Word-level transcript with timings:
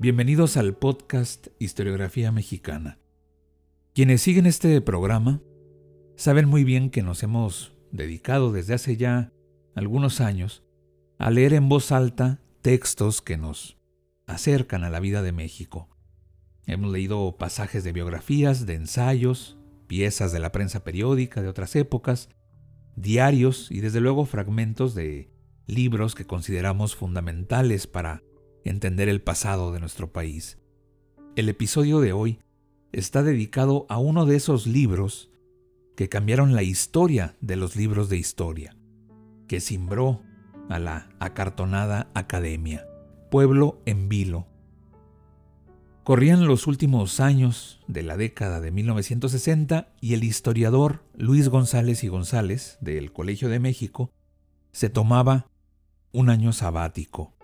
Bienvenidos 0.00 0.56
al 0.56 0.76
podcast 0.76 1.48
Historiografía 1.58 2.30
Mexicana. 2.30 3.00
Quienes 3.96 4.22
siguen 4.22 4.46
este 4.46 4.80
programa 4.80 5.42
saben 6.14 6.48
muy 6.48 6.62
bien 6.62 6.90
que 6.90 7.02
nos 7.02 7.24
hemos 7.24 7.74
dedicado 7.90 8.52
desde 8.52 8.74
hace 8.74 8.96
ya 8.96 9.32
algunos 9.74 10.20
años 10.20 10.62
a 11.18 11.32
leer 11.32 11.52
en 11.52 11.68
voz 11.68 11.90
alta 11.90 12.40
textos 12.62 13.22
que 13.22 13.36
nos 13.36 13.76
acercan 14.28 14.84
a 14.84 14.90
la 14.90 15.00
vida 15.00 15.20
de 15.20 15.32
México. 15.32 15.88
Hemos 16.64 16.92
leído 16.92 17.36
pasajes 17.36 17.82
de 17.82 17.90
biografías, 17.90 18.66
de 18.66 18.74
ensayos, 18.74 19.58
piezas 19.88 20.30
de 20.30 20.38
la 20.38 20.52
prensa 20.52 20.84
periódica 20.84 21.42
de 21.42 21.48
otras 21.48 21.74
épocas, 21.74 22.28
diarios 22.94 23.68
y 23.72 23.80
desde 23.80 24.00
luego 24.00 24.26
fragmentos 24.26 24.94
de 24.94 25.28
libros 25.66 26.14
que 26.14 26.24
consideramos 26.24 26.94
fundamentales 26.94 27.88
para 27.88 28.22
entender 28.64 29.08
el 29.08 29.20
pasado 29.20 29.72
de 29.72 29.80
nuestro 29.80 30.12
país. 30.12 30.58
El 31.36 31.48
episodio 31.48 32.00
de 32.00 32.12
hoy 32.12 32.40
está 32.92 33.22
dedicado 33.22 33.86
a 33.88 33.98
uno 33.98 34.26
de 34.26 34.36
esos 34.36 34.66
libros 34.66 35.30
que 35.96 36.08
cambiaron 36.08 36.54
la 36.54 36.62
historia 36.62 37.36
de 37.40 37.56
los 37.56 37.76
libros 37.76 38.08
de 38.08 38.16
historia, 38.16 38.76
que 39.46 39.60
cimbró 39.60 40.22
a 40.68 40.78
la 40.78 41.08
acartonada 41.18 42.10
academia, 42.14 42.86
Pueblo 43.30 43.80
en 43.84 44.08
Vilo. 44.08 44.46
Corrían 46.04 46.46
los 46.46 46.66
últimos 46.66 47.20
años 47.20 47.80
de 47.86 48.02
la 48.02 48.16
década 48.16 48.60
de 48.60 48.70
1960 48.70 49.92
y 50.00 50.14
el 50.14 50.24
historiador 50.24 51.04
Luis 51.14 51.48
González 51.48 52.02
y 52.02 52.08
González 52.08 52.78
del 52.80 53.12
Colegio 53.12 53.48
de 53.48 53.58
México 53.58 54.10
se 54.72 54.88
tomaba 54.88 55.50
un 56.12 56.30
año 56.30 56.52
sabático 56.52 57.37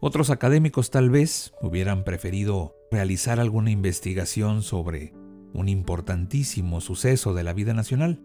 otros 0.00 0.30
académicos 0.30 0.90
tal 0.90 1.10
vez 1.10 1.52
hubieran 1.60 2.04
preferido 2.04 2.74
realizar 2.90 3.38
alguna 3.38 3.70
investigación 3.70 4.62
sobre 4.62 5.12
un 5.52 5.68
importantísimo 5.68 6.80
suceso 6.80 7.34
de 7.34 7.44
la 7.44 7.52
vida 7.52 7.74
nacional. 7.74 8.22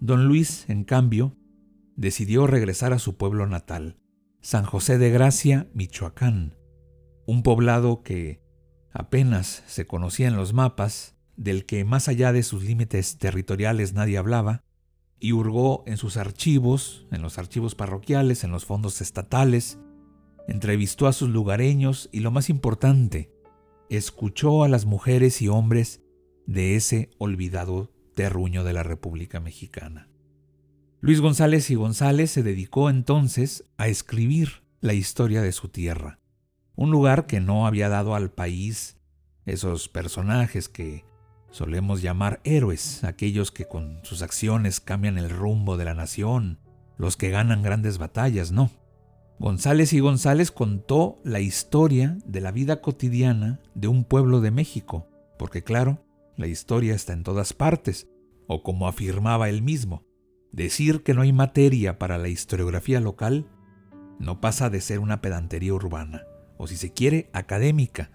Don 0.00 0.26
Luis, 0.26 0.68
en 0.68 0.84
cambio, 0.84 1.36
decidió 1.96 2.46
regresar 2.46 2.92
a 2.92 2.98
su 2.98 3.16
pueblo 3.16 3.46
natal, 3.46 3.98
San 4.40 4.64
José 4.64 4.98
de 4.98 5.10
Gracia, 5.10 5.68
Michoacán, 5.74 6.56
un 7.26 7.42
poblado 7.42 8.02
que 8.02 8.42
apenas 8.92 9.62
se 9.66 9.86
conocía 9.86 10.28
en 10.28 10.36
los 10.36 10.52
mapas, 10.52 11.16
del 11.36 11.66
que 11.66 11.84
más 11.84 12.08
allá 12.08 12.32
de 12.32 12.42
sus 12.42 12.62
límites 12.62 13.18
territoriales 13.18 13.92
nadie 13.92 14.18
hablaba, 14.18 14.62
y 15.18 15.32
hurgó 15.32 15.84
en 15.86 15.96
sus 15.96 16.16
archivos, 16.16 17.06
en 17.10 17.22
los 17.22 17.38
archivos 17.38 17.74
parroquiales, 17.74 18.44
en 18.44 18.50
los 18.50 18.66
fondos 18.66 19.00
estatales, 19.00 19.78
entrevistó 20.48 21.06
a 21.06 21.12
sus 21.12 21.28
lugareños 21.30 22.08
y 22.12 22.20
lo 22.20 22.30
más 22.30 22.50
importante, 22.50 23.30
escuchó 23.90 24.64
a 24.64 24.68
las 24.68 24.84
mujeres 24.86 25.42
y 25.42 25.48
hombres 25.48 26.00
de 26.46 26.76
ese 26.76 27.10
olvidado 27.18 27.90
terruño 28.14 28.64
de 28.64 28.72
la 28.72 28.82
República 28.82 29.40
Mexicana. 29.40 30.08
Luis 31.00 31.20
González 31.20 31.70
y 31.70 31.74
González 31.74 32.30
se 32.30 32.42
dedicó 32.42 32.88
entonces 32.88 33.64
a 33.76 33.88
escribir 33.88 34.62
la 34.80 34.94
historia 34.94 35.42
de 35.42 35.52
su 35.52 35.68
tierra, 35.68 36.18
un 36.76 36.90
lugar 36.90 37.26
que 37.26 37.40
no 37.40 37.66
había 37.66 37.88
dado 37.88 38.14
al 38.14 38.30
país 38.30 38.96
esos 39.44 39.88
personajes 39.88 40.68
que 40.68 41.04
solemos 41.50 42.02
llamar 42.02 42.40
héroes, 42.44 43.04
aquellos 43.04 43.50
que 43.50 43.66
con 43.66 44.00
sus 44.02 44.22
acciones 44.22 44.80
cambian 44.80 45.18
el 45.18 45.30
rumbo 45.30 45.76
de 45.76 45.84
la 45.84 45.94
nación, 45.94 46.58
los 46.96 47.16
que 47.16 47.30
ganan 47.30 47.62
grandes 47.62 47.98
batallas, 47.98 48.50
no. 48.50 48.70
González 49.44 49.92
y 49.92 50.00
González 50.00 50.50
contó 50.50 51.20
la 51.22 51.38
historia 51.38 52.16
de 52.24 52.40
la 52.40 52.50
vida 52.50 52.80
cotidiana 52.80 53.60
de 53.74 53.88
un 53.88 54.04
pueblo 54.04 54.40
de 54.40 54.50
México, 54.50 55.06
porque 55.38 55.62
claro, 55.62 56.02
la 56.38 56.46
historia 56.46 56.94
está 56.94 57.12
en 57.12 57.24
todas 57.24 57.52
partes, 57.52 58.08
o 58.46 58.62
como 58.62 58.88
afirmaba 58.88 59.50
él 59.50 59.60
mismo, 59.60 60.02
decir 60.50 61.02
que 61.02 61.12
no 61.12 61.20
hay 61.20 61.34
materia 61.34 61.98
para 61.98 62.16
la 62.16 62.28
historiografía 62.28 63.00
local 63.00 63.46
no 64.18 64.40
pasa 64.40 64.70
de 64.70 64.80
ser 64.80 64.98
una 64.98 65.20
pedantería 65.20 65.74
urbana, 65.74 66.22
o 66.56 66.66
si 66.66 66.78
se 66.78 66.94
quiere, 66.94 67.28
académica. 67.34 68.12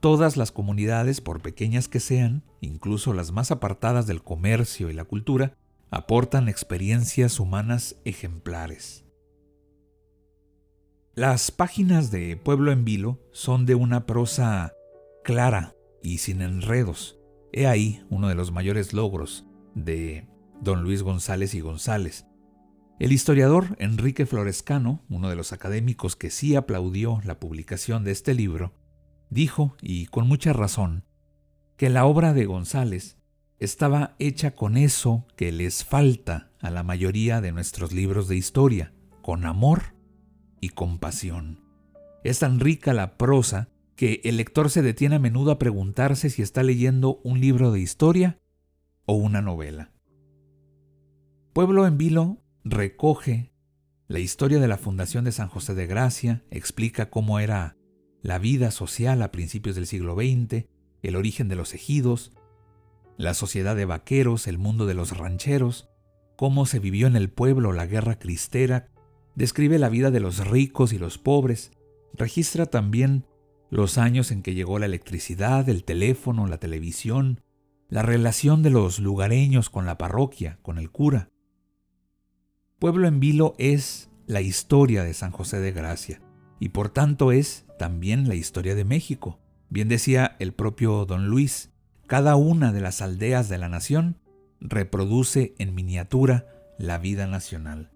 Todas 0.00 0.38
las 0.38 0.52
comunidades, 0.52 1.20
por 1.20 1.42
pequeñas 1.42 1.86
que 1.86 2.00
sean, 2.00 2.44
incluso 2.62 3.12
las 3.12 3.30
más 3.30 3.50
apartadas 3.50 4.06
del 4.06 4.22
comercio 4.22 4.88
y 4.88 4.94
la 4.94 5.04
cultura, 5.04 5.54
aportan 5.90 6.48
experiencias 6.48 7.40
humanas 7.40 7.96
ejemplares. 8.06 9.01
Las 11.14 11.50
páginas 11.50 12.10
de 12.10 12.38
Pueblo 12.38 12.72
en 12.72 12.86
Vilo 12.86 13.20
son 13.32 13.66
de 13.66 13.74
una 13.74 14.06
prosa 14.06 14.72
clara 15.22 15.76
y 16.02 16.18
sin 16.18 16.40
enredos. 16.40 17.18
He 17.52 17.66
ahí 17.66 18.02
uno 18.08 18.28
de 18.28 18.34
los 18.34 18.50
mayores 18.50 18.94
logros 18.94 19.44
de 19.74 20.26
don 20.62 20.82
Luis 20.82 21.02
González 21.02 21.52
y 21.52 21.60
González. 21.60 22.24
El 22.98 23.12
historiador 23.12 23.76
Enrique 23.78 24.24
Florescano, 24.24 25.04
uno 25.10 25.28
de 25.28 25.36
los 25.36 25.52
académicos 25.52 26.16
que 26.16 26.30
sí 26.30 26.56
aplaudió 26.56 27.20
la 27.24 27.38
publicación 27.38 28.04
de 28.04 28.12
este 28.12 28.32
libro, 28.32 28.72
dijo, 29.28 29.76
y 29.82 30.06
con 30.06 30.26
mucha 30.26 30.54
razón, 30.54 31.04
que 31.76 31.90
la 31.90 32.06
obra 32.06 32.32
de 32.32 32.46
González 32.46 33.18
estaba 33.58 34.16
hecha 34.18 34.52
con 34.52 34.78
eso 34.78 35.26
que 35.36 35.52
les 35.52 35.84
falta 35.84 36.52
a 36.62 36.70
la 36.70 36.82
mayoría 36.82 37.42
de 37.42 37.52
nuestros 37.52 37.92
libros 37.92 38.28
de 38.28 38.36
historia, 38.36 38.94
con 39.20 39.44
amor 39.44 39.91
y 40.62 40.70
compasión. 40.70 41.60
Es 42.24 42.38
tan 42.38 42.60
rica 42.60 42.94
la 42.94 43.18
prosa 43.18 43.68
que 43.96 44.22
el 44.24 44.38
lector 44.38 44.70
se 44.70 44.80
detiene 44.80 45.16
a 45.16 45.18
menudo 45.18 45.50
a 45.50 45.58
preguntarse 45.58 46.30
si 46.30 46.40
está 46.40 46.62
leyendo 46.62 47.20
un 47.24 47.40
libro 47.40 47.72
de 47.72 47.80
historia 47.80 48.40
o 49.04 49.14
una 49.14 49.42
novela. 49.42 49.92
Pueblo 51.52 51.86
en 51.86 51.98
Vilo 51.98 52.38
recoge 52.64 53.52
la 54.08 54.20
historia 54.20 54.60
de 54.60 54.68
la 54.68 54.78
fundación 54.78 55.24
de 55.24 55.32
San 55.32 55.48
José 55.48 55.74
de 55.74 55.86
Gracia, 55.86 56.44
explica 56.50 57.10
cómo 57.10 57.40
era 57.40 57.76
la 58.22 58.38
vida 58.38 58.70
social 58.70 59.20
a 59.20 59.32
principios 59.32 59.74
del 59.74 59.86
siglo 59.86 60.14
XX, 60.14 60.66
el 61.02 61.16
origen 61.16 61.48
de 61.48 61.56
los 61.56 61.74
ejidos, 61.74 62.32
la 63.18 63.34
sociedad 63.34 63.74
de 63.74 63.84
vaqueros, 63.84 64.46
el 64.46 64.58
mundo 64.58 64.86
de 64.86 64.94
los 64.94 65.16
rancheros, 65.16 65.88
cómo 66.36 66.66
se 66.66 66.78
vivió 66.78 67.08
en 67.08 67.16
el 67.16 67.30
pueblo 67.30 67.72
la 67.72 67.86
guerra 67.86 68.18
cristera 68.18 68.91
Describe 69.34 69.78
la 69.78 69.88
vida 69.88 70.10
de 70.10 70.20
los 70.20 70.46
ricos 70.46 70.92
y 70.92 70.98
los 70.98 71.18
pobres. 71.18 71.72
Registra 72.14 72.66
también 72.66 73.26
los 73.70 73.96
años 73.96 74.30
en 74.30 74.42
que 74.42 74.54
llegó 74.54 74.78
la 74.78 74.86
electricidad, 74.86 75.68
el 75.68 75.84
teléfono, 75.84 76.46
la 76.46 76.58
televisión, 76.58 77.40
la 77.88 78.02
relación 78.02 78.62
de 78.62 78.70
los 78.70 78.98
lugareños 78.98 79.70
con 79.70 79.86
la 79.86 79.96
parroquia, 79.98 80.58
con 80.62 80.78
el 80.78 80.90
cura. 80.90 81.30
Pueblo 82.78 83.06
en 83.06 83.20
Vilo 83.20 83.54
es 83.58 84.10
la 84.26 84.40
historia 84.40 85.04
de 85.04 85.14
San 85.14 85.30
José 85.30 85.60
de 85.60 85.72
Gracia 85.72 86.20
y 86.60 86.70
por 86.70 86.90
tanto 86.90 87.32
es 87.32 87.64
también 87.78 88.28
la 88.28 88.34
historia 88.34 88.74
de 88.74 88.84
México. 88.84 89.38
Bien 89.68 89.88
decía 89.88 90.36
el 90.38 90.52
propio 90.52 91.06
don 91.06 91.28
Luis, 91.28 91.70
cada 92.06 92.36
una 92.36 92.72
de 92.72 92.80
las 92.80 93.00
aldeas 93.00 93.48
de 93.48 93.58
la 93.58 93.68
nación 93.68 94.20
reproduce 94.60 95.54
en 95.58 95.74
miniatura 95.74 96.46
la 96.78 96.98
vida 96.98 97.26
nacional. 97.26 97.90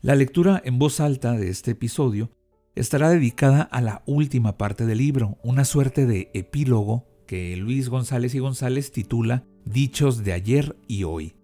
La 0.00 0.14
lectura 0.14 0.62
en 0.64 0.78
voz 0.78 1.00
alta 1.00 1.32
de 1.32 1.50
este 1.50 1.72
episodio 1.72 2.30
estará 2.76 3.10
dedicada 3.10 3.62
a 3.62 3.80
la 3.80 4.04
última 4.06 4.56
parte 4.56 4.86
del 4.86 4.98
libro, 4.98 5.38
una 5.42 5.64
suerte 5.64 6.06
de 6.06 6.30
epílogo 6.34 7.08
que 7.26 7.56
Luis 7.56 7.88
González 7.88 8.32
y 8.36 8.38
González 8.38 8.92
titula 8.92 9.44
Dichos 9.64 10.22
de 10.22 10.34
ayer 10.34 10.76
y 10.86 11.02
hoy. 11.02 11.34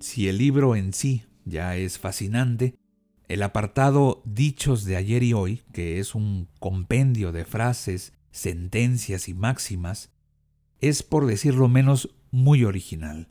Si 0.00 0.26
el 0.26 0.38
libro 0.38 0.74
en 0.74 0.94
sí 0.94 1.24
ya 1.44 1.76
es 1.76 1.98
fascinante, 1.98 2.76
el 3.28 3.42
apartado 3.42 4.22
Dichos 4.24 4.84
de 4.86 4.96
ayer 4.96 5.22
y 5.22 5.34
hoy, 5.34 5.62
que 5.74 5.98
es 5.98 6.14
un 6.14 6.48
compendio 6.60 7.30
de 7.30 7.44
frases, 7.44 8.14
sentencias 8.30 9.28
y 9.28 9.34
máximas, 9.34 10.10
es 10.80 11.02
por 11.02 11.26
decirlo 11.26 11.68
menos 11.68 12.08
muy 12.30 12.64
original. 12.64 13.28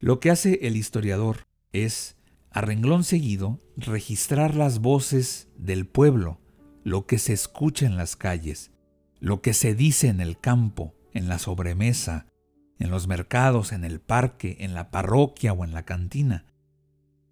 Lo 0.00 0.18
que 0.18 0.30
hace 0.30 0.60
el 0.62 0.76
historiador 0.76 1.46
es, 1.72 2.17
a 2.50 2.60
renglón 2.60 3.04
seguido, 3.04 3.60
registrar 3.76 4.54
las 4.54 4.80
voces 4.80 5.48
del 5.56 5.86
pueblo, 5.86 6.40
lo 6.84 7.06
que 7.06 7.18
se 7.18 7.32
escucha 7.32 7.86
en 7.86 7.96
las 7.96 8.16
calles, 8.16 8.70
lo 9.20 9.42
que 9.42 9.52
se 9.52 9.74
dice 9.74 10.08
en 10.08 10.20
el 10.20 10.38
campo, 10.38 10.94
en 11.12 11.28
la 11.28 11.38
sobremesa, 11.38 12.26
en 12.78 12.90
los 12.90 13.08
mercados, 13.08 13.72
en 13.72 13.84
el 13.84 14.00
parque, 14.00 14.56
en 14.60 14.74
la 14.74 14.90
parroquia 14.90 15.52
o 15.52 15.64
en 15.64 15.72
la 15.72 15.84
cantina. 15.84 16.46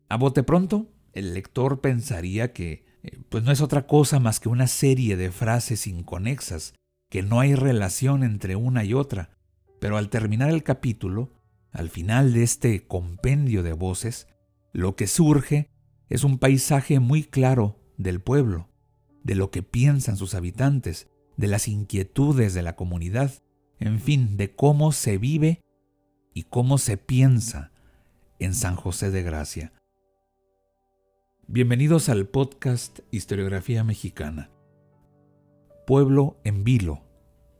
A 0.08 0.16
bote 0.16 0.42
pronto, 0.42 0.92
el 1.12 1.34
lector 1.34 1.80
pensaría 1.80 2.52
que 2.52 2.84
eh, 3.02 3.18
pues 3.28 3.44
no 3.44 3.52
es 3.52 3.60
otra 3.60 3.86
cosa 3.86 4.18
más 4.20 4.40
que 4.40 4.48
una 4.48 4.66
serie 4.66 5.16
de 5.16 5.30
frases 5.30 5.86
inconexas, 5.86 6.74
que 7.08 7.22
no 7.22 7.40
hay 7.40 7.54
relación 7.54 8.22
entre 8.22 8.56
una 8.56 8.84
y 8.84 8.92
otra, 8.92 9.30
pero 9.80 9.96
al 9.96 10.10
terminar 10.10 10.50
el 10.50 10.62
capítulo, 10.62 11.32
al 11.70 11.88
final 11.90 12.32
de 12.32 12.42
este 12.42 12.86
compendio 12.86 13.62
de 13.62 13.72
voces, 13.72 14.26
lo 14.76 14.94
que 14.94 15.06
surge 15.06 15.70
es 16.10 16.22
un 16.22 16.38
paisaje 16.38 17.00
muy 17.00 17.24
claro 17.24 17.80
del 17.96 18.20
pueblo, 18.20 18.68
de 19.24 19.34
lo 19.34 19.50
que 19.50 19.62
piensan 19.62 20.18
sus 20.18 20.34
habitantes, 20.34 21.08
de 21.38 21.46
las 21.46 21.66
inquietudes 21.66 22.52
de 22.52 22.62
la 22.62 22.76
comunidad, 22.76 23.32
en 23.80 24.00
fin, 24.00 24.36
de 24.36 24.54
cómo 24.54 24.92
se 24.92 25.16
vive 25.16 25.62
y 26.34 26.42
cómo 26.42 26.76
se 26.76 26.98
piensa 26.98 27.72
en 28.38 28.54
San 28.54 28.76
José 28.76 29.10
de 29.10 29.22
Gracia. 29.22 29.72
Bienvenidos 31.46 32.10
al 32.10 32.28
podcast 32.28 32.98
Historiografía 33.10 33.82
Mexicana. 33.82 34.50
Pueblo 35.86 36.38
en 36.44 36.64
Vilo, 36.64 37.02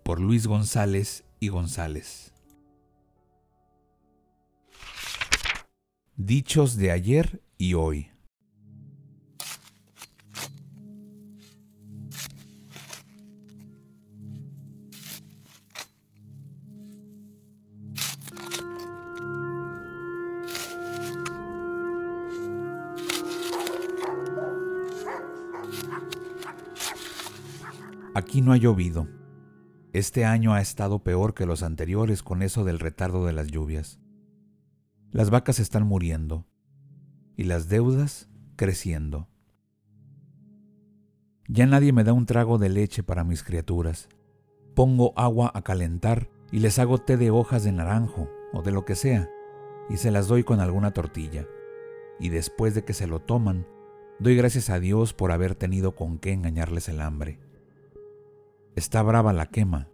por 0.05 0.21
Luis 0.21 0.47
González 0.47 1.25
y 1.41 1.49
González. 1.49 2.36
Dichos 6.19 6.79
de 6.79 6.91
ayer 6.91 7.43
y 7.59 7.75
hoy. 7.75 8.11
Aquí 28.15 28.41
no 28.41 28.55
ha 28.55 28.57
llovido. 28.57 29.07
Este 29.93 30.25
año 30.25 30.55
ha 30.55 30.63
estado 30.63 31.01
peor 31.01 31.35
que 31.35 31.45
los 31.45 31.63
anteriores 31.63 32.23
con 32.23 32.41
eso 32.41 32.65
del 32.65 32.79
retardo 32.79 33.27
de 33.27 33.35
las 33.35 33.49
lluvias. 33.49 34.01
Las 35.17 35.31
vacas 35.31 35.61
están 35.61 35.87
muriendo 35.87 36.45
y 37.39 37.45
las 37.45 37.71
deudas 37.71 38.29
creciendo. 38.55 39.31
Ya 41.49 41.65
nadie 41.65 41.95
me 41.95 42.05
da 42.05 42.13
un 42.13 42.27
trago 42.27 42.59
de 42.59 42.69
leche 42.69 43.03
para 43.03 43.25
mis 43.25 43.43
criaturas. 43.43 44.11
Pongo 44.75 45.15
agua 45.17 45.51
a 45.55 45.63
calentar 45.63 46.29
y 46.53 46.59
les 46.59 46.79
hago 46.79 46.99
té 46.99 47.17
de 47.17 47.31
hojas 47.31 47.65
de 47.65 47.73
naranjo 47.73 48.29
o 48.53 48.61
de 48.61 48.73
lo 48.73 48.85
que 48.85 48.95
sea, 48.95 49.31
y 49.89 49.97
se 49.97 50.11
las 50.11 50.29
doy 50.29 50.45
con 50.45 50.61
alguna 50.61 50.91
tortilla. 50.91 51.47
Y 52.21 52.29
después 52.29 52.75
de 52.75 52.85
que 52.85 52.93
se 52.93 53.07
lo 53.07 53.19
toman, 53.19 53.67
doy 54.19 54.37
gracias 54.37 54.69
a 54.69 54.81
Dios 54.81 55.15
por 55.15 55.33
haber 55.33 55.55
tenido 55.55 55.97
con 55.97 56.19
qué 56.19 56.35
engañarles 56.35 56.91
el 56.91 57.01
hambre. 57.01 57.41
Está 58.75 59.01
brava 59.01 59.33
la 59.33 59.47
quema. 59.47 59.89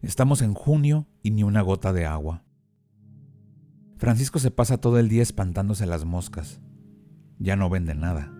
Estamos 0.00 0.40
en 0.40 0.54
junio 0.54 1.06
y 1.22 1.32
ni 1.32 1.42
una 1.42 1.60
gota 1.60 1.92
de 1.92 2.06
agua. 2.06 2.45
Francisco 3.98 4.38
se 4.38 4.50
pasa 4.50 4.78
todo 4.78 4.98
el 4.98 5.08
día 5.08 5.22
espantándose 5.22 5.86
las 5.86 6.04
moscas. 6.04 6.60
Ya 7.38 7.56
no 7.56 7.70
vende 7.70 7.94
nada. 7.94 8.32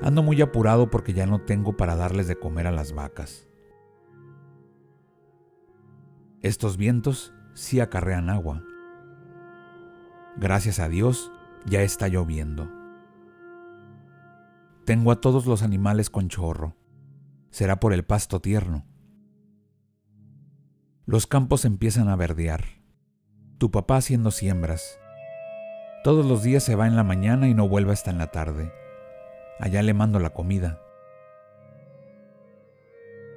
Ando 0.00 0.22
muy 0.22 0.40
apurado 0.40 0.90
porque 0.90 1.12
ya 1.12 1.26
no 1.26 1.40
tengo 1.40 1.76
para 1.76 1.96
darles 1.96 2.28
de 2.28 2.38
comer 2.38 2.66
a 2.66 2.72
las 2.72 2.94
vacas. 2.94 3.46
Estos 6.40 6.76
vientos 6.76 7.32
sí 7.54 7.80
acarrean 7.80 8.28
agua. 8.28 8.62
Gracias 10.36 10.78
a 10.78 10.88
Dios, 10.88 11.32
ya 11.64 11.82
está 11.82 12.08
lloviendo. 12.08 12.70
Tengo 14.84 15.10
a 15.10 15.20
todos 15.20 15.46
los 15.46 15.62
animales 15.62 16.10
con 16.10 16.28
chorro. 16.28 16.76
Será 17.54 17.78
por 17.78 17.92
el 17.92 18.04
pasto 18.04 18.40
tierno. 18.40 18.84
Los 21.06 21.28
campos 21.28 21.64
empiezan 21.64 22.08
a 22.08 22.16
verdear. 22.16 22.64
Tu 23.58 23.70
papá 23.70 23.98
haciendo 23.98 24.32
siembras. 24.32 24.98
Todos 26.02 26.26
los 26.26 26.42
días 26.42 26.64
se 26.64 26.74
va 26.74 26.88
en 26.88 26.96
la 26.96 27.04
mañana 27.04 27.46
y 27.46 27.54
no 27.54 27.68
vuelve 27.68 27.92
hasta 27.92 28.10
en 28.10 28.18
la 28.18 28.32
tarde. 28.32 28.72
Allá 29.60 29.84
le 29.84 29.94
mando 29.94 30.18
la 30.18 30.30
comida. 30.30 30.80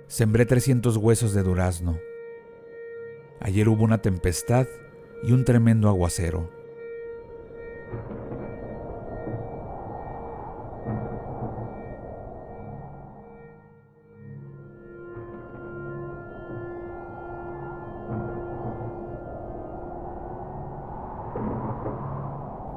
Sembré 0.07 0.47
300 0.47 0.97
huesos 0.97 1.35
de 1.35 1.43
durazno. 1.43 1.99
Ayer 3.39 3.69
hubo 3.69 3.83
una 3.83 3.99
tempestad 3.99 4.65
y 5.21 5.31
un 5.31 5.45
tremendo 5.45 5.89
aguacero. 5.89 6.49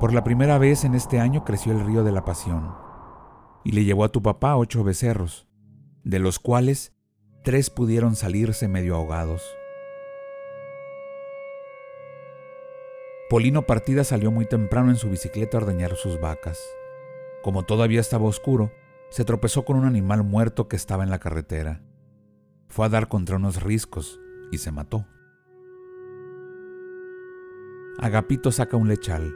Por 0.00 0.14
la 0.14 0.25
primera 0.25 0.56
vez 0.56 0.85
en 0.85 0.94
este 0.94 1.20
año 1.20 1.44
creció 1.44 1.73
el 1.73 1.85
río 1.85 2.02
de 2.02 2.11
la 2.11 2.25
Pasión, 2.25 2.75
y 3.64 3.73
le 3.73 3.85
llevó 3.85 4.05
a 4.05 4.08
tu 4.08 4.23
papá 4.23 4.56
ocho 4.56 4.82
becerros, 4.82 5.47
de 6.05 6.19
los 6.19 6.38
cuales 6.38 6.94
tres 7.44 7.69
pudieron 7.69 8.17
salirse 8.17 8.67
medio 8.67 8.97
ahogados. 8.97 9.43
Polino 13.29 13.67
Partida 13.67 14.02
salió 14.02 14.31
muy 14.31 14.47
temprano 14.47 14.88
en 14.88 14.97
su 14.97 15.11
bicicleta 15.11 15.58
a 15.58 15.61
ordeñar 15.61 15.94
sus 15.97 16.19
vacas. 16.19 16.58
Como 17.43 17.64
todavía 17.64 18.00
estaba 18.00 18.25
oscuro, 18.25 18.73
se 19.11 19.26
tropezó 19.26 19.67
con 19.67 19.76
un 19.76 19.85
animal 19.85 20.25
muerto 20.25 20.67
que 20.67 20.76
estaba 20.76 21.05
en 21.05 21.11
la 21.11 21.19
carretera. 21.19 21.82
Fue 22.69 22.86
a 22.86 22.89
dar 22.89 23.08
contra 23.08 23.36
unos 23.36 23.63
riscos 23.63 24.19
y 24.51 24.56
se 24.56 24.72
mató. 24.72 25.05
Agapito 27.98 28.51
saca 28.51 28.79
un 28.79 28.89
lechal 28.89 29.31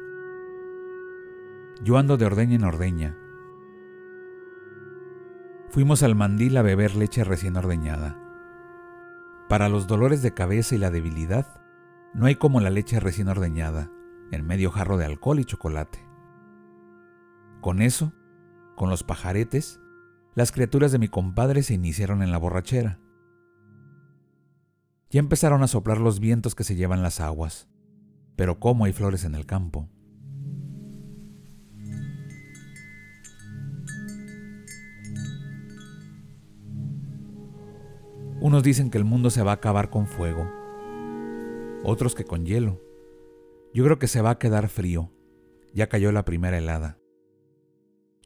yo 1.84 1.98
ando 1.98 2.16
de 2.16 2.24
ordeña 2.24 2.54
en 2.56 2.64
ordeña. 2.64 3.18
Fuimos 5.68 6.02
al 6.02 6.14
mandil 6.14 6.56
a 6.56 6.62
beber 6.62 6.96
leche 6.96 7.24
recién 7.24 7.56
ordeñada. 7.56 8.18
Para 9.50 9.68
los 9.68 9.86
dolores 9.86 10.22
de 10.22 10.32
cabeza 10.32 10.74
y 10.74 10.78
la 10.78 10.90
debilidad, 10.90 11.60
no 12.14 12.24
hay 12.24 12.36
como 12.36 12.60
la 12.60 12.70
leche 12.70 13.00
recién 13.00 13.28
ordeñada, 13.28 13.90
en 14.30 14.46
medio 14.46 14.70
jarro 14.70 14.96
de 14.96 15.04
alcohol 15.04 15.40
y 15.40 15.44
chocolate. 15.44 15.98
Con 17.60 17.82
eso, 17.82 18.14
con 18.76 18.88
los 18.88 19.04
pajaretes, 19.04 19.78
las 20.34 20.52
criaturas 20.52 20.90
de 20.90 20.98
mi 20.98 21.08
compadre 21.08 21.62
se 21.62 21.74
iniciaron 21.74 22.22
en 22.22 22.32
la 22.32 22.38
borrachera. 22.38 22.98
Ya 25.10 25.20
empezaron 25.20 25.62
a 25.62 25.68
soplar 25.68 25.98
los 25.98 26.18
vientos 26.18 26.54
que 26.54 26.64
se 26.64 26.76
llevan 26.76 27.02
las 27.02 27.20
aguas, 27.20 27.68
pero 28.36 28.58
cómo 28.58 28.86
hay 28.86 28.94
flores 28.94 29.24
en 29.24 29.34
el 29.34 29.44
campo. 29.44 29.90
Unos 38.44 38.62
dicen 38.62 38.90
que 38.90 38.98
el 38.98 39.04
mundo 39.04 39.30
se 39.30 39.42
va 39.42 39.52
a 39.52 39.54
acabar 39.54 39.88
con 39.88 40.06
fuego, 40.06 40.52
otros 41.82 42.14
que 42.14 42.24
con 42.24 42.44
hielo. 42.44 42.78
Yo 43.72 43.84
creo 43.84 43.98
que 43.98 44.06
se 44.06 44.20
va 44.20 44.32
a 44.32 44.38
quedar 44.38 44.68
frío. 44.68 45.10
Ya 45.72 45.88
cayó 45.88 46.12
la 46.12 46.26
primera 46.26 46.58
helada. 46.58 46.98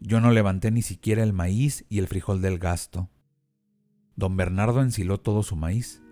Yo 0.01 0.21
no 0.21 0.33
levanté 0.33 0.73
ni 0.73 0.83
siquiera 0.83 1.23
el 1.23 1.33
maíz 1.33 1.87
y 1.89 2.01
el 2.01 2.09
frijol 2.09 2.43
del 2.43 2.59
gasto. 2.59 3.09
Don 4.17 4.37
Bernardo 4.37 4.83
ensiló 4.83 5.21
todo 5.21 5.45
su 5.45 5.55
maíz. 5.55 6.03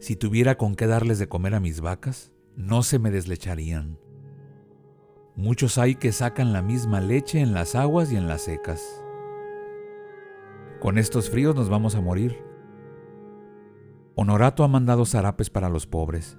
Si 0.00 0.16
tuviera 0.16 0.58
con 0.58 0.74
qué 0.74 0.86
darles 0.86 1.18
de 1.18 1.30
comer 1.30 1.54
a 1.54 1.60
mis 1.60 1.80
vacas, 1.80 2.30
no 2.56 2.82
se 2.82 2.98
me 2.98 3.10
deslecharían. 3.10 3.98
Muchos 5.34 5.78
hay 5.78 5.94
que 5.94 6.12
sacan 6.12 6.52
la 6.52 6.60
misma 6.60 7.00
leche 7.00 7.40
en 7.40 7.54
las 7.54 7.74
aguas 7.74 8.12
y 8.12 8.16
en 8.16 8.28
las 8.28 8.42
secas. 8.42 9.00
Con 10.84 10.98
estos 10.98 11.30
fríos 11.30 11.56
nos 11.56 11.70
vamos 11.70 11.94
a 11.94 12.02
morir. 12.02 12.44
Honorato 14.16 14.64
ha 14.64 14.68
mandado 14.68 15.06
zarapes 15.06 15.48
para 15.48 15.70
los 15.70 15.86
pobres. 15.86 16.36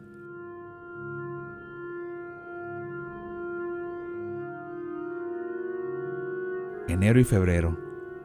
enero 6.88 7.20
y 7.20 7.24
febrero, 7.24 7.80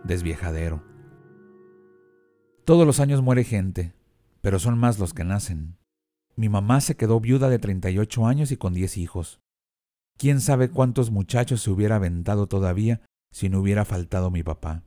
desviejadero. 0.04 0.84
Todos 2.66 2.86
los 2.86 3.00
años 3.00 3.22
muere 3.22 3.42
gente, 3.42 3.94
pero 4.42 4.58
son 4.58 4.76
más 4.76 4.98
los 4.98 5.14
que 5.14 5.24
nacen. 5.24 5.78
Mi 6.36 6.50
mamá 6.50 6.82
se 6.82 6.98
quedó 6.98 7.18
viuda 7.18 7.48
de 7.48 7.58
38 7.58 8.26
años 8.26 8.52
y 8.52 8.58
con 8.58 8.74
10 8.74 8.98
hijos. 8.98 9.40
¿Quién 10.18 10.42
sabe 10.42 10.68
cuántos 10.68 11.10
muchachos 11.10 11.62
se 11.62 11.70
hubiera 11.70 11.96
aventado 11.96 12.46
todavía 12.46 13.00
si 13.32 13.48
no 13.48 13.60
hubiera 13.60 13.86
faltado 13.86 14.30
mi 14.30 14.42
papá? 14.42 14.84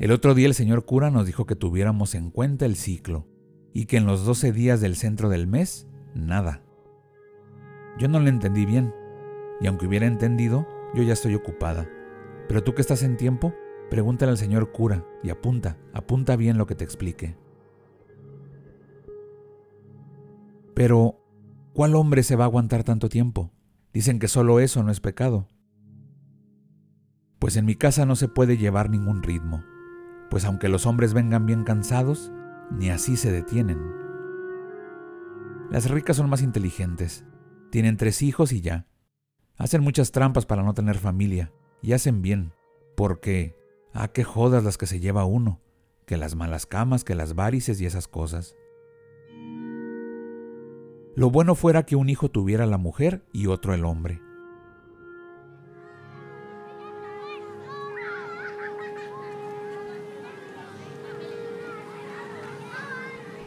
El 0.00 0.12
otro 0.12 0.34
día 0.34 0.46
el 0.46 0.54
señor 0.54 0.86
cura 0.86 1.10
nos 1.10 1.26
dijo 1.26 1.44
que 1.44 1.54
tuviéramos 1.54 2.14
en 2.14 2.30
cuenta 2.30 2.64
el 2.64 2.74
ciclo 2.74 3.26
y 3.74 3.84
que 3.84 3.98
en 3.98 4.06
los 4.06 4.24
12 4.24 4.50
días 4.50 4.80
del 4.80 4.96
centro 4.96 5.28
del 5.28 5.46
mes, 5.46 5.86
nada. 6.14 6.62
Yo 7.98 8.08
no 8.08 8.18
lo 8.18 8.30
entendí 8.30 8.64
bien, 8.64 8.94
y 9.60 9.66
aunque 9.66 9.86
hubiera 9.86 10.06
entendido, 10.06 10.66
yo 10.94 11.02
ya 11.02 11.12
estoy 11.12 11.34
ocupada. 11.34 11.86
Pero 12.48 12.64
tú 12.64 12.74
que 12.74 12.80
estás 12.80 13.02
en 13.02 13.18
tiempo, 13.18 13.52
pregúntale 13.90 14.30
al 14.30 14.38
señor 14.38 14.72
cura 14.72 15.04
y 15.22 15.28
apunta, 15.28 15.76
apunta 15.92 16.34
bien 16.34 16.56
lo 16.56 16.66
que 16.66 16.74
te 16.74 16.84
explique. 16.84 17.36
Pero, 20.72 21.22
¿cuál 21.74 21.94
hombre 21.94 22.22
se 22.22 22.36
va 22.36 22.44
a 22.44 22.46
aguantar 22.46 22.84
tanto 22.84 23.10
tiempo? 23.10 23.52
Dicen 23.92 24.18
que 24.18 24.28
solo 24.28 24.60
eso 24.60 24.82
no 24.82 24.90
es 24.92 25.00
pecado. 25.00 25.46
Pues 27.38 27.56
en 27.56 27.66
mi 27.66 27.74
casa 27.74 28.06
no 28.06 28.16
se 28.16 28.28
puede 28.28 28.56
llevar 28.56 28.88
ningún 28.88 29.22
ritmo, 29.22 29.62
pues 30.30 30.44
aunque 30.44 30.68
los 30.68 30.86
hombres 30.86 31.12
vengan 31.12 31.44
bien 31.44 31.64
cansados, 31.64 32.32
ni 32.70 32.88
así 32.88 33.16
se 33.16 33.32
detienen. 33.32 33.78
Las 35.70 35.90
ricas 35.90 36.16
son 36.16 36.30
más 36.30 36.40
inteligentes, 36.40 37.24
tienen 37.70 37.96
tres 37.96 38.22
hijos 38.22 38.52
y 38.52 38.60
ya. 38.60 38.86
Hacen 39.56 39.82
muchas 39.82 40.12
trampas 40.12 40.46
para 40.46 40.62
no 40.62 40.72
tener 40.72 40.96
familia, 40.96 41.52
y 41.82 41.92
hacen 41.92 42.22
bien, 42.22 42.52
porque, 42.96 43.56
ah, 43.92 44.08
qué 44.08 44.24
jodas 44.24 44.64
las 44.64 44.78
que 44.78 44.86
se 44.86 45.00
lleva 45.00 45.24
uno, 45.24 45.60
que 46.06 46.16
las 46.16 46.34
malas 46.34 46.66
camas, 46.66 47.04
que 47.04 47.14
las 47.14 47.34
varices 47.34 47.80
y 47.80 47.86
esas 47.86 48.08
cosas. 48.08 48.56
Lo 51.16 51.30
bueno 51.30 51.54
fuera 51.54 51.84
que 51.84 51.96
un 51.96 52.08
hijo 52.08 52.30
tuviera 52.30 52.66
la 52.66 52.78
mujer 52.78 53.24
y 53.32 53.46
otro 53.46 53.74
el 53.74 53.84
hombre. 53.84 54.20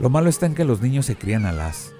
Lo 0.03 0.09
malo 0.09 0.27
está 0.27 0.45
en 0.47 0.53
que 0.53 0.65
los 0.65 0.81
niños 0.81 1.05
se 1.05 1.15
crían 1.15 1.45
alas, 1.45 1.95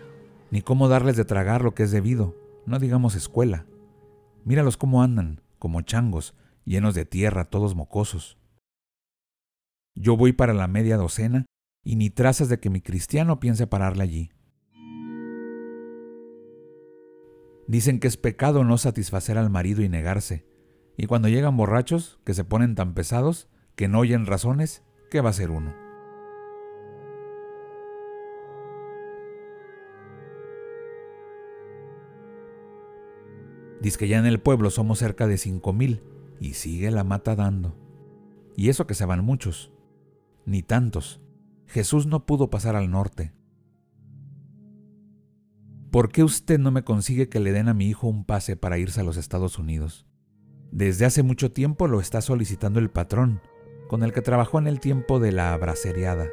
ni 0.52 0.62
cómo 0.62 0.90
darles 0.90 1.16
de 1.16 1.24
tragar 1.24 1.64
lo 1.64 1.74
que 1.74 1.84
es 1.84 1.92
debido, 1.92 2.36
no 2.66 2.78
digamos 2.78 3.16
escuela. 3.16 3.66
Míralos 4.44 4.76
cómo 4.76 5.02
andan, 5.02 5.40
como 5.58 5.80
changos, 5.84 6.36
llenos 6.66 6.96
de 6.96 7.06
tierra, 7.06 7.46
todos 7.46 7.76
mocosos. 7.76 8.38
Yo 9.96 10.18
voy 10.18 10.34
para 10.34 10.54
la 10.54 10.68
media 10.68 10.98
docena 10.98 11.46
y 11.82 11.96
ni 11.96 12.10
trazas 12.10 12.50
de 12.50 12.60
que 12.60 12.70
mi 12.70 12.82
cristiano 12.82 13.40
piense 13.40 13.68
pararle 13.68 14.04
allí. 14.04 14.32
Dicen 17.70 18.02
que 18.02 18.10
es 18.10 18.18
pecado 18.18 18.66
no 18.66 18.78
satisfacer 18.78 19.38
al 19.38 19.50
marido 19.50 19.82
y 19.82 19.88
negarse, 19.88 20.46
y 20.98 21.06
cuando 21.06 21.30
llegan 21.30 21.56
borrachos, 21.56 22.20
que 22.26 22.34
se 22.34 22.44
ponen 22.44 22.76
tan 22.76 22.96
pesados, 22.96 23.48
que 23.78 23.88
no 23.88 24.00
oyen 24.00 24.26
razones, 24.26 24.84
¿qué 25.10 25.22
va 25.22 25.30
a 25.30 25.34
ser 25.34 25.52
uno? 25.52 25.83
Dice 33.84 33.98
que 33.98 34.08
ya 34.08 34.18
en 34.18 34.26
el 34.26 34.40
pueblo 34.40 34.70
somos 34.70 35.00
cerca 35.00 35.28
de 35.28 35.38
cinco 35.38 35.74
mil 35.74 36.02
y 36.40 36.54
sigue 36.54 36.90
la 36.90 37.04
mata 37.04 37.36
dando. 37.36 37.76
Y 38.56 38.70
eso 38.70 38.88
que 38.88 38.94
se 38.94 39.06
van 39.06 39.26
muchos, 39.26 39.74
ni 40.46 40.64
tantos. 40.64 41.20
Jesús 41.68 42.08
no 42.08 42.26
pudo 42.26 42.50
pasar 42.50 42.78
al 42.78 42.90
norte. 42.90 43.34
¿Por 45.92 46.14
qué 46.14 46.24
usted 46.24 46.60
no 46.60 46.72
me 46.72 46.86
consigue 46.86 47.28
que 47.28 47.42
le 47.42 47.52
den 47.52 47.68
a 47.68 47.74
mi 47.74 47.90
hijo 47.90 48.08
un 48.08 48.24
pase 48.24 48.56
para 48.56 48.78
irse 48.78 49.02
a 49.02 49.04
los 49.04 49.18
Estados 49.18 49.60
Unidos? 49.60 50.08
Desde 50.72 51.04
hace 51.04 51.22
mucho 51.22 51.52
tiempo 51.52 51.88
lo 51.88 52.00
está 52.00 52.22
solicitando 52.22 52.80
el 52.80 52.90
patrón, 52.90 53.42
con 53.90 54.02
el 54.04 54.14
que 54.14 54.22
trabajó 54.22 54.60
en 54.60 54.68
el 54.68 54.80
tiempo 54.80 55.20
de 55.20 55.34
la 55.34 55.54
abraceriada. 55.54 56.30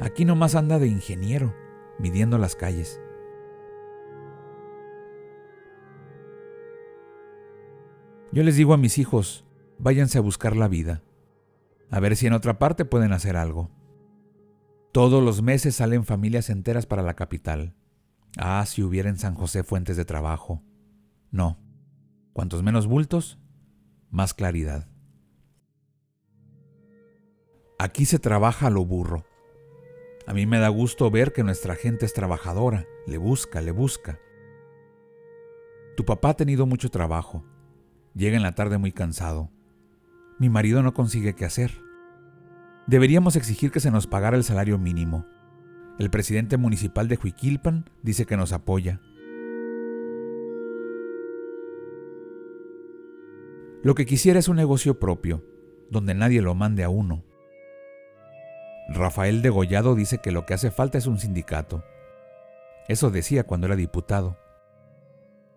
Aquí 0.00 0.24
nomás 0.24 0.54
anda 0.54 0.78
de 0.78 0.86
ingeniero, 0.86 1.52
midiendo 1.98 2.38
las 2.38 2.54
calles. 2.54 3.00
Yo 8.34 8.42
les 8.42 8.56
digo 8.56 8.74
a 8.74 8.76
mis 8.76 8.98
hijos, 8.98 9.44
váyanse 9.78 10.18
a 10.18 10.20
buscar 10.20 10.56
la 10.56 10.66
vida, 10.66 11.04
a 11.88 12.00
ver 12.00 12.16
si 12.16 12.26
en 12.26 12.32
otra 12.32 12.58
parte 12.58 12.84
pueden 12.84 13.12
hacer 13.12 13.36
algo. 13.36 13.70
Todos 14.90 15.22
los 15.22 15.40
meses 15.40 15.76
salen 15.76 16.04
familias 16.04 16.50
enteras 16.50 16.84
para 16.84 17.04
la 17.04 17.14
capital. 17.14 17.76
Ah, 18.36 18.64
si 18.66 18.82
hubiera 18.82 19.08
en 19.08 19.18
San 19.18 19.36
José 19.36 19.62
fuentes 19.62 19.96
de 19.96 20.04
trabajo. 20.04 20.64
No. 21.30 21.60
Cuantos 22.32 22.64
menos 22.64 22.88
bultos, 22.88 23.38
más 24.10 24.34
claridad. 24.34 24.88
Aquí 27.78 28.04
se 28.04 28.18
trabaja 28.18 28.66
a 28.66 28.70
lo 28.70 28.84
burro. 28.84 29.24
A 30.26 30.34
mí 30.34 30.44
me 30.44 30.58
da 30.58 30.70
gusto 30.70 31.08
ver 31.08 31.32
que 31.32 31.44
nuestra 31.44 31.76
gente 31.76 32.04
es 32.04 32.12
trabajadora, 32.12 32.84
le 33.06 33.16
busca, 33.16 33.60
le 33.60 33.70
busca. 33.70 34.18
Tu 35.96 36.04
papá 36.04 36.30
ha 36.30 36.34
tenido 36.34 36.66
mucho 36.66 36.90
trabajo, 36.90 37.44
Llega 38.14 38.36
en 38.36 38.42
la 38.42 38.52
tarde 38.52 38.78
muy 38.78 38.92
cansado. 38.92 39.50
Mi 40.38 40.48
marido 40.48 40.82
no 40.82 40.94
consigue 40.94 41.34
qué 41.34 41.44
hacer. 41.44 41.72
Deberíamos 42.86 43.34
exigir 43.34 43.72
que 43.72 43.80
se 43.80 43.90
nos 43.90 44.06
pagara 44.06 44.36
el 44.36 44.44
salario 44.44 44.78
mínimo. 44.78 45.26
El 45.98 46.10
presidente 46.10 46.56
municipal 46.56 47.08
de 47.08 47.18
Huiquilpan 47.22 47.90
dice 48.02 48.24
que 48.24 48.36
nos 48.36 48.52
apoya. 48.52 49.00
Lo 53.82 53.94
que 53.94 54.06
quisiera 54.06 54.38
es 54.38 54.48
un 54.48 54.56
negocio 54.56 54.98
propio, 54.98 55.44
donde 55.90 56.14
nadie 56.14 56.40
lo 56.40 56.54
mande 56.54 56.84
a 56.84 56.88
uno. 56.88 57.24
Rafael 58.88 59.42
Degollado 59.42 59.94
dice 59.94 60.18
que 60.18 60.30
lo 60.30 60.46
que 60.46 60.54
hace 60.54 60.70
falta 60.70 60.98
es 60.98 61.06
un 61.06 61.18
sindicato. 61.18 61.84
Eso 62.86 63.10
decía 63.10 63.44
cuando 63.44 63.66
era 63.66 63.76
diputado. 63.76 64.38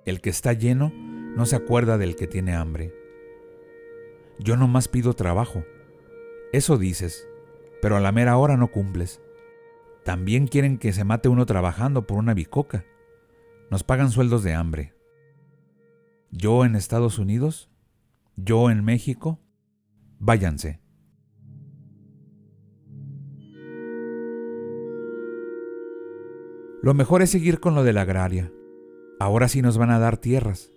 El 0.06 0.22
que 0.22 0.30
está 0.30 0.54
lleno 0.54 0.92
no 1.38 1.46
se 1.46 1.56
acuerda 1.56 2.00
del 2.00 2.16
que 2.16 2.26
tiene 2.26 2.56
hambre. 2.56 2.92
Yo 4.40 4.58
nomás 4.58 4.88
pido 4.88 5.14
trabajo. 5.14 5.64
Eso 6.52 6.80
dices, 6.80 7.30
pero 7.80 7.96
a 7.96 8.00
la 8.00 8.12
mera 8.12 8.38
hora 8.38 8.58
no 8.58 8.72
cumples. 8.72 9.22
También 10.04 10.48
quieren 10.48 10.80
que 10.80 10.94
se 10.94 11.04
mate 11.04 11.30
uno 11.30 11.46
trabajando 11.46 12.08
por 12.08 12.18
una 12.18 12.34
bicoca. 12.34 12.86
Nos 13.70 13.84
pagan 13.84 14.10
sueldos 14.10 14.42
de 14.42 14.56
hambre. 14.56 14.96
Yo 16.32 16.66
en 16.66 16.76
Estados 16.76 17.20
Unidos, 17.20 17.70
yo 18.36 18.72
en 18.72 18.84
México, 18.84 19.40
váyanse. 20.18 20.82
Lo 26.82 26.96
mejor 26.96 27.22
es 27.22 27.30
seguir 27.30 27.60
con 27.60 27.76
lo 27.76 27.84
de 27.84 27.94
la 27.94 28.02
agraria. 28.02 28.52
Ahora 29.20 29.48
sí 29.48 29.62
nos 29.62 29.78
van 29.78 29.92
a 29.92 30.00
dar 30.00 30.18
tierras. 30.18 30.72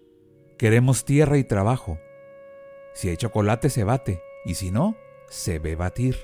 Queremos 0.60 1.06
tierra 1.06 1.38
y 1.38 1.44
trabajo. 1.44 1.98
Si 2.92 3.08
hay 3.08 3.16
chocolate 3.16 3.70
se 3.70 3.82
bate 3.82 4.20
y 4.44 4.56
si 4.56 4.70
no, 4.70 4.94
se 5.26 5.58
ve 5.58 5.74
batir. 5.74 6.16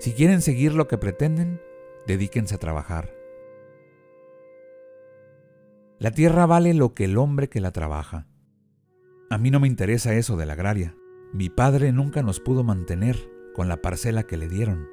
Si 0.00 0.12
quieren 0.12 0.42
seguir 0.42 0.74
lo 0.74 0.88
que 0.88 0.98
pretenden, 0.98 1.62
dedíquense 2.04 2.56
a 2.56 2.58
trabajar. 2.58 3.14
La 6.00 6.10
tierra 6.10 6.46
vale 6.46 6.74
lo 6.74 6.94
que 6.94 7.04
el 7.04 7.16
hombre 7.16 7.48
que 7.48 7.60
la 7.60 7.70
trabaja. 7.70 8.26
A 9.30 9.38
mí 9.38 9.52
no 9.52 9.60
me 9.60 9.68
interesa 9.68 10.14
eso 10.14 10.36
de 10.36 10.44
la 10.44 10.54
agraria. 10.54 10.96
Mi 11.32 11.50
padre 11.50 11.92
nunca 11.92 12.24
nos 12.24 12.40
pudo 12.40 12.64
mantener 12.64 13.16
con 13.54 13.68
la 13.68 13.82
parcela 13.82 14.24
que 14.24 14.36
le 14.36 14.48
dieron. 14.48 14.88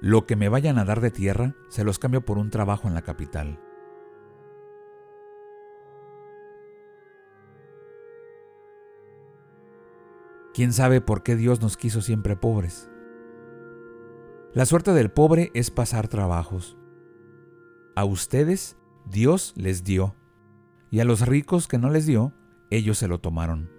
Lo 0.00 0.24
que 0.24 0.36
me 0.36 0.48
vayan 0.48 0.78
a 0.78 0.86
dar 0.86 1.02
de 1.02 1.10
tierra 1.10 1.54
se 1.68 1.84
los 1.84 1.98
cambio 1.98 2.24
por 2.24 2.38
un 2.38 2.48
trabajo 2.48 2.88
en 2.88 2.94
la 2.94 3.02
capital. 3.02 3.60
¿Quién 10.56 10.72
sabe 10.72 11.02
por 11.02 11.22
qué 11.22 11.36
Dios 11.36 11.60
nos 11.60 11.76
quiso 11.76 12.00
siempre 12.00 12.34
pobres? 12.34 12.88
La 14.54 14.64
suerte 14.64 14.94
del 14.94 15.10
pobre 15.10 15.50
es 15.52 15.70
pasar 15.70 16.08
trabajos. 16.08 16.78
A 17.94 18.06
ustedes 18.06 18.78
Dios 19.04 19.52
les 19.58 19.84
dio, 19.84 20.16
y 20.90 21.00
a 21.00 21.04
los 21.04 21.28
ricos 21.28 21.68
que 21.68 21.76
no 21.76 21.90
les 21.90 22.06
dio, 22.06 22.32
ellos 22.70 22.96
se 22.96 23.06
lo 23.06 23.20
tomaron. 23.20 23.70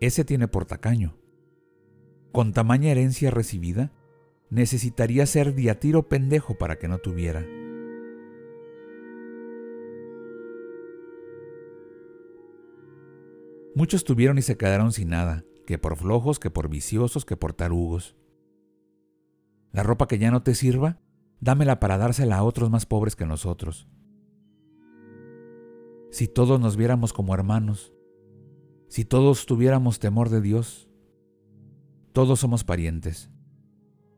Ese 0.00 0.24
tiene 0.24 0.48
por 0.48 0.64
tacaño. 0.64 1.16
Con 2.32 2.52
tamaña 2.52 2.90
herencia 2.90 3.30
recibida, 3.30 3.92
necesitaría 4.50 5.24
ser 5.26 5.54
diatiro 5.54 6.08
pendejo 6.08 6.58
para 6.58 6.80
que 6.80 6.88
no 6.88 6.98
tuviera. 6.98 7.46
Muchos 13.78 14.02
tuvieron 14.02 14.38
y 14.38 14.42
se 14.42 14.56
quedaron 14.56 14.90
sin 14.90 15.10
nada, 15.10 15.44
que 15.64 15.78
por 15.78 15.94
flojos, 15.94 16.40
que 16.40 16.50
por 16.50 16.68
viciosos, 16.68 17.24
que 17.24 17.36
por 17.36 17.52
tarugos. 17.52 18.16
La 19.70 19.84
ropa 19.84 20.08
que 20.08 20.18
ya 20.18 20.32
no 20.32 20.42
te 20.42 20.56
sirva, 20.56 20.98
dámela 21.38 21.78
para 21.78 21.96
dársela 21.96 22.38
a 22.38 22.42
otros 22.42 22.70
más 22.70 22.86
pobres 22.86 23.14
que 23.14 23.24
nosotros. 23.24 23.86
Si 26.10 26.26
todos 26.26 26.58
nos 26.58 26.76
viéramos 26.76 27.12
como 27.12 27.34
hermanos, 27.34 27.92
si 28.88 29.04
todos 29.04 29.46
tuviéramos 29.46 30.00
temor 30.00 30.28
de 30.28 30.40
Dios, 30.40 30.88
todos 32.12 32.40
somos 32.40 32.64
parientes, 32.64 33.30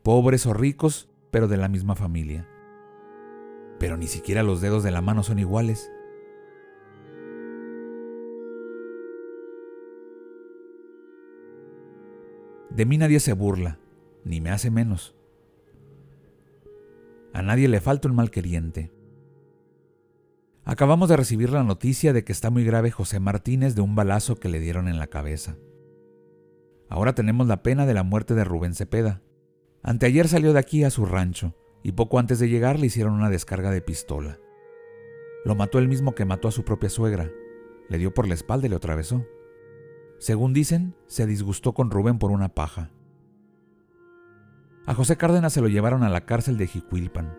pobres 0.03 0.47
o 0.47 0.55
ricos, 0.55 1.11
pero 1.31 1.49
de 1.49 1.59
la 1.59 1.69
misma 1.69 1.97
familia. 1.97 2.49
Pero 3.79 3.99
ni 3.99 4.07
siquiera 4.07 4.43
los 4.43 4.63
dedos 4.63 4.83
de 4.83 4.91
la 4.91 5.03
mano 5.03 5.23
son 5.23 5.39
iguales. 5.39 5.93
De 12.71 12.87
mí 12.87 12.99
nadie 12.99 13.21
se 13.21 13.33
burla, 13.33 13.79
ni 14.25 14.41
me 14.41 14.51
hace 14.51 14.71
menos. 14.71 15.15
A 17.33 17.43
nadie 17.43 17.69
le 17.69 17.81
falta 17.81 18.09
un 18.09 18.15
mal 18.15 18.31
queriente. 18.31 18.93
Acabamos 20.65 21.09
de 21.09 21.17
recibir 21.17 21.51
la 21.51 21.65
noticia 21.65 22.13
de 22.13 22.23
que 22.25 22.33
está 22.33 22.51
muy 22.51 22.65
grave 22.65 22.91
José 22.91 23.19
Martínez 23.19 23.75
de 23.75 23.81
un 23.81 23.95
balazo 23.95 24.37
que 24.37 24.49
le 24.49 24.61
dieron 24.61 24.89
en 24.89 24.99
la 24.99 25.09
cabeza. 25.09 25.57
Ahora 26.89 27.15
tenemos 27.15 27.47
la 27.47 27.63
pena 27.63 27.87
de 27.87 27.95
la 27.95 28.03
muerte 28.03 28.35
de 28.35 28.45
Rubén 28.45 28.75
Cepeda. 28.75 29.23
Anteayer 29.83 30.29
salió 30.29 30.53
de 30.53 30.59
aquí 30.59 30.85
a 30.85 30.91
su 30.91 31.07
rancho 31.07 31.55
y 31.83 31.93
poco 31.93 32.19
antes 32.19 32.39
de 32.39 32.49
llegar 32.49 32.79
le 32.79 32.87
hicieron 32.87 33.15
una 33.15 33.31
descarga 33.31 33.71
de 33.71 33.81
pistola. 33.81 34.39
Lo 35.45 35.55
mató 35.55 35.79
el 35.79 35.89
mismo 35.89 36.15
que 36.15 36.25
mató 36.25 36.49
a 36.49 36.53
su 36.53 36.65
propia 36.65 36.91
suegra. 36.91 37.31
Le 37.89 37.99
dio 37.99 38.13
por 38.13 38.29
la 38.29 38.35
espalda 38.35 38.67
y 38.67 38.71
le 38.71 38.77
atravesó. 38.77 39.25
Según 40.21 40.53
dicen, 40.53 40.95
se 41.07 41.27
disgustó 41.27 41.73
con 41.73 41.91
Rubén 41.91 42.19
por 42.19 42.31
una 42.31 42.51
paja. 42.51 42.91
A 44.87 44.95
José 44.95 45.17
Cárdenas 45.17 45.55
se 45.55 45.63
lo 45.63 45.69
llevaron 45.69 46.03
a 46.03 46.11
la 46.11 46.27
cárcel 46.27 46.59
de 46.59 46.67
Jicuilpan 46.67 47.37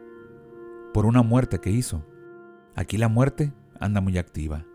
por 0.92 1.06
una 1.06 1.22
muerte 1.22 1.60
que 1.60 1.70
hizo. 1.70 2.04
Aquí 2.76 2.98
la 2.98 3.08
muerte 3.08 3.54
anda 3.80 4.02
muy 4.02 4.18
activa. 4.18 4.66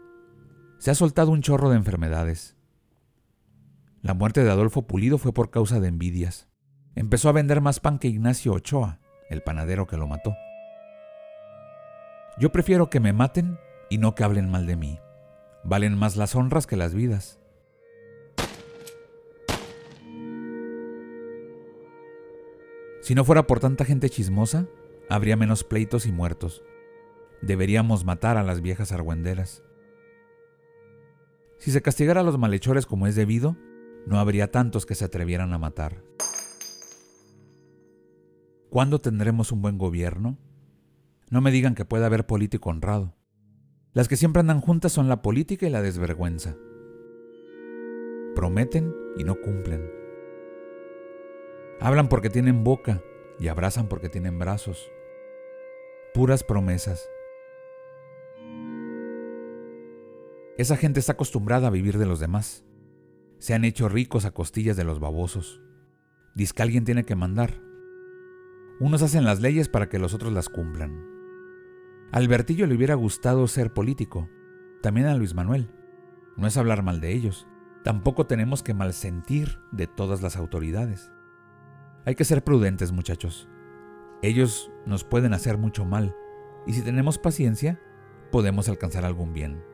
Se 0.79 0.93
ha 0.93 0.95
soltado 0.95 1.33
un 1.33 1.43
chorro 1.43 1.69
de 1.69 1.77
enfermedades. 1.77 2.57
La 4.03 4.15
muerte 4.15 4.45
de 4.45 4.53
Adolfo 4.53 4.87
Pulido 4.87 5.19
fue 5.19 5.33
por 5.33 5.51
causa 5.51 5.81
de 5.81 5.89
envidias. 5.89 6.49
Empezó 6.95 7.29
a 7.29 7.33
vender 7.33 7.61
más 7.61 7.81
pan 7.81 7.99
que 7.99 8.07
Ignacio 8.07 8.53
Ochoa, 8.53 9.01
el 9.31 9.43
panadero 9.43 9.89
que 9.89 9.97
lo 9.97 10.07
mató. 10.07 10.33
Yo 12.39 12.53
prefiero 12.53 12.89
que 12.89 13.01
me 13.01 13.13
maten 13.13 13.59
y 13.91 13.99
no 13.99 14.15
que 14.15 14.23
hablen 14.23 14.49
mal 14.49 14.65
de 14.67 14.77
mí. 14.77 15.01
Valen 15.65 15.99
más 15.99 16.15
las 16.15 16.37
honras 16.37 16.69
que 16.69 16.77
las 16.77 16.95
vidas. 16.95 17.41
Si 23.07 23.15
no 23.15 23.25
fuera 23.25 23.47
por 23.47 23.61
tanta 23.61 23.85
gente 23.85 24.11
chismosa, 24.11 24.67
habría 25.09 25.37
menos 25.37 25.63
pleitos 25.63 26.07
y 26.07 26.11
muertos. 26.11 26.65
Deberíamos 27.41 28.05
matar 28.05 28.37
a 28.37 28.43
las 28.43 28.61
viejas 28.63 28.91
argüenderas. 28.91 29.63
Si 31.57 31.71
se 31.71 31.83
castigara 31.83 32.23
a 32.23 32.25
los 32.25 32.37
malhechores 32.37 32.85
como 32.85 33.07
es 33.07 33.15
debido, 33.15 33.57
no 34.09 34.19
habría 34.19 34.51
tantos 34.51 34.87
que 34.87 34.97
se 34.97 35.05
atrevieran 35.05 35.53
a 35.53 35.59
matar. 35.59 36.03
¿Cuándo 38.71 39.01
tendremos 39.01 39.53
un 39.53 39.63
buen 39.63 39.79
gobierno? 39.79 40.37
No 41.31 41.41
me 41.41 41.53
digan 41.53 41.77
que 41.77 41.85
pueda 41.85 42.07
haber 42.07 42.27
político 42.27 42.71
honrado. 42.71 43.15
Las 43.93 44.09
que 44.09 44.17
siempre 44.17 44.41
andan 44.41 44.61
juntas 44.61 44.91
son 44.91 45.09
la 45.09 45.23
política 45.23 45.65
y 45.65 45.71
la 45.71 45.81
desvergüenza. 45.81 46.57
Prometen 48.35 48.93
y 49.17 49.23
no 49.23 49.41
cumplen. 49.41 49.96
Hablan 51.80 52.08
porque 52.08 52.30
tienen 52.30 52.65
boca 52.65 53.02
y 53.39 53.49
abrazan 53.49 53.89
porque 53.89 54.08
tienen 54.08 54.39
brazos. 54.39 54.91
Puras 56.15 56.43
promesas. 56.43 57.08
Esa 60.56 60.78
gente 60.78 61.00
está 61.00 61.12
acostumbrada 61.12 61.69
a 61.69 61.71
vivir 61.71 61.99
de 61.99 62.06
los 62.06 62.19
demás. 62.19 62.65
Se 63.39 63.52
han 63.52 63.65
hecho 63.65 63.91
ricos 63.91 64.25
a 64.25 64.30
costillas 64.30 64.78
de 64.78 64.84
los 64.84 65.00
babosos. 65.00 65.60
Dice 66.34 66.54
que 66.54 66.62
alguien 66.62 66.84
tiene 66.84 67.04
que 67.04 67.15
mandar. 67.15 67.60
Unos 68.80 69.02
hacen 69.02 69.25
las 69.25 69.41
leyes 69.41 69.69
para 69.69 69.91
que 69.91 69.99
los 69.99 70.15
otros 70.15 70.32
las 70.32 70.49
cumplan. 70.49 71.04
Albertillo 72.10 72.67
le 72.67 72.75
hubiera 72.75 72.95
gustado 72.95 73.47
ser 73.49 73.75
político, 73.75 74.30
también 74.80 75.08
a 75.08 75.15
Luis 75.15 75.34
Manuel. 75.34 75.71
No 76.36 76.47
es 76.47 76.56
hablar 76.56 76.82
mal 76.82 77.00
de 77.02 77.12
ellos, 77.12 77.47
tampoco 77.84 78.26
tenemos 78.26 78.62
que 78.62 78.75
malsentir 78.75 79.58
de 79.73 79.86
todas 79.86 80.23
las 80.23 80.36
autoridades. 80.36 81.10
Hay 82.06 82.14
que 82.14 82.25
ser 82.25 82.45
prudentes, 82.45 82.92
muchachos. 82.92 83.49
Ellos 84.23 84.71
nos 84.86 85.02
pueden 85.02 85.34
hacer 85.34 85.58
mucho 85.58 85.84
mal, 85.84 86.14
y 86.64 86.73
si 86.73 86.82
tenemos 86.82 87.19
paciencia, 87.19 87.80
podemos 88.30 88.69
alcanzar 88.69 89.04
algún 89.04 89.32
bien. 89.32 89.64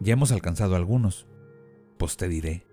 Ya 0.00 0.14
hemos 0.14 0.32
alcanzado 0.32 0.76
algunos, 0.76 1.26
pues 1.98 2.16
te 2.16 2.28
diré. 2.28 2.66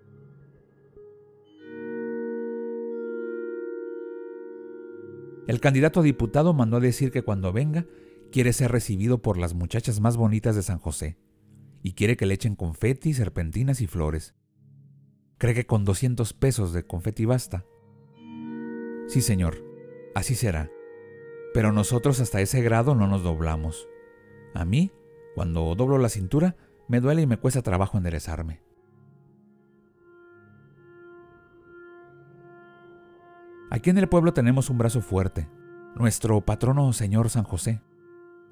El 5.46 5.60
candidato 5.60 6.00
a 6.00 6.02
diputado 6.02 6.54
mandó 6.54 6.78
a 6.78 6.80
decir 6.80 7.10
que 7.10 7.22
cuando 7.22 7.52
venga 7.52 7.84
quiere 8.32 8.54
ser 8.54 8.72
recibido 8.72 9.20
por 9.20 9.36
las 9.36 9.52
muchachas 9.52 10.00
más 10.00 10.16
bonitas 10.16 10.56
de 10.56 10.62
San 10.62 10.78
José 10.78 11.18
y 11.82 11.92
quiere 11.92 12.16
que 12.16 12.24
le 12.24 12.34
echen 12.34 12.56
confeti, 12.56 13.12
serpentinas 13.12 13.82
y 13.82 13.86
flores. 13.86 14.34
Cree 15.36 15.54
que 15.54 15.66
con 15.66 15.84
200 15.84 16.32
pesos 16.32 16.72
de 16.72 16.86
confeti 16.86 17.26
basta. 17.26 17.66
Sí, 19.08 19.22
Señor, 19.22 19.64
así 20.14 20.34
será. 20.34 20.70
Pero 21.54 21.72
nosotros 21.72 22.20
hasta 22.20 22.42
ese 22.42 22.60
grado 22.60 22.94
no 22.94 23.08
nos 23.08 23.22
doblamos. 23.22 23.88
A 24.54 24.66
mí, 24.66 24.92
cuando 25.34 25.74
doblo 25.74 25.96
la 25.96 26.10
cintura, 26.10 26.56
me 26.88 27.00
duele 27.00 27.22
y 27.22 27.26
me 27.26 27.38
cuesta 27.38 27.62
trabajo 27.62 27.96
enderezarme. 27.96 28.60
Aquí 33.70 33.88
en 33.88 33.98
el 33.98 34.08
pueblo 34.08 34.34
tenemos 34.34 34.68
un 34.68 34.76
brazo 34.76 35.00
fuerte, 35.00 35.48
nuestro 35.94 36.42
patrono 36.42 36.92
Señor 36.92 37.30
San 37.30 37.44
José. 37.44 37.80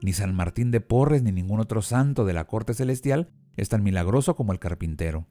Ni 0.00 0.14
San 0.14 0.34
Martín 0.34 0.70
de 0.70 0.80
Porres 0.80 1.22
ni 1.22 1.32
ningún 1.32 1.60
otro 1.60 1.82
santo 1.82 2.24
de 2.24 2.32
la 2.32 2.46
corte 2.46 2.72
celestial 2.72 3.30
es 3.56 3.68
tan 3.68 3.82
milagroso 3.82 4.36
como 4.36 4.52
el 4.52 4.58
carpintero. 4.58 5.26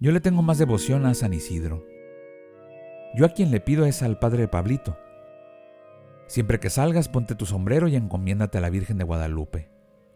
Yo 0.00 0.10
le 0.10 0.20
tengo 0.20 0.42
más 0.42 0.58
devoción 0.58 1.04
a 1.06 1.14
San 1.14 1.34
Isidro. 1.34 1.91
Yo 3.14 3.26
a 3.26 3.30
quien 3.30 3.50
le 3.50 3.60
pido 3.60 3.84
es 3.84 4.02
al 4.02 4.18
padre 4.18 4.48
Pablito. 4.48 4.96
Siempre 6.26 6.58
que 6.60 6.70
salgas, 6.70 7.08
ponte 7.08 7.34
tu 7.34 7.44
sombrero 7.44 7.88
y 7.88 7.96
encomiéndate 7.96 8.56
a 8.56 8.62
la 8.62 8.70
Virgen 8.70 8.96
de 8.96 9.04
Guadalupe 9.04 9.68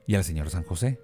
y 0.07 0.15
al 0.15 0.25
Señor 0.25 0.49
San 0.49 0.65
José. 0.65 0.99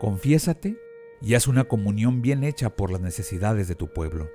Confiésate 0.00 0.76
y 1.20 1.34
haz 1.34 1.46
una 1.46 1.64
comunión 1.64 2.20
bien 2.20 2.42
hecha 2.42 2.74
por 2.74 2.90
las 2.90 3.00
necesidades 3.00 3.68
de 3.68 3.76
tu 3.76 3.92
pueblo. 3.92 4.28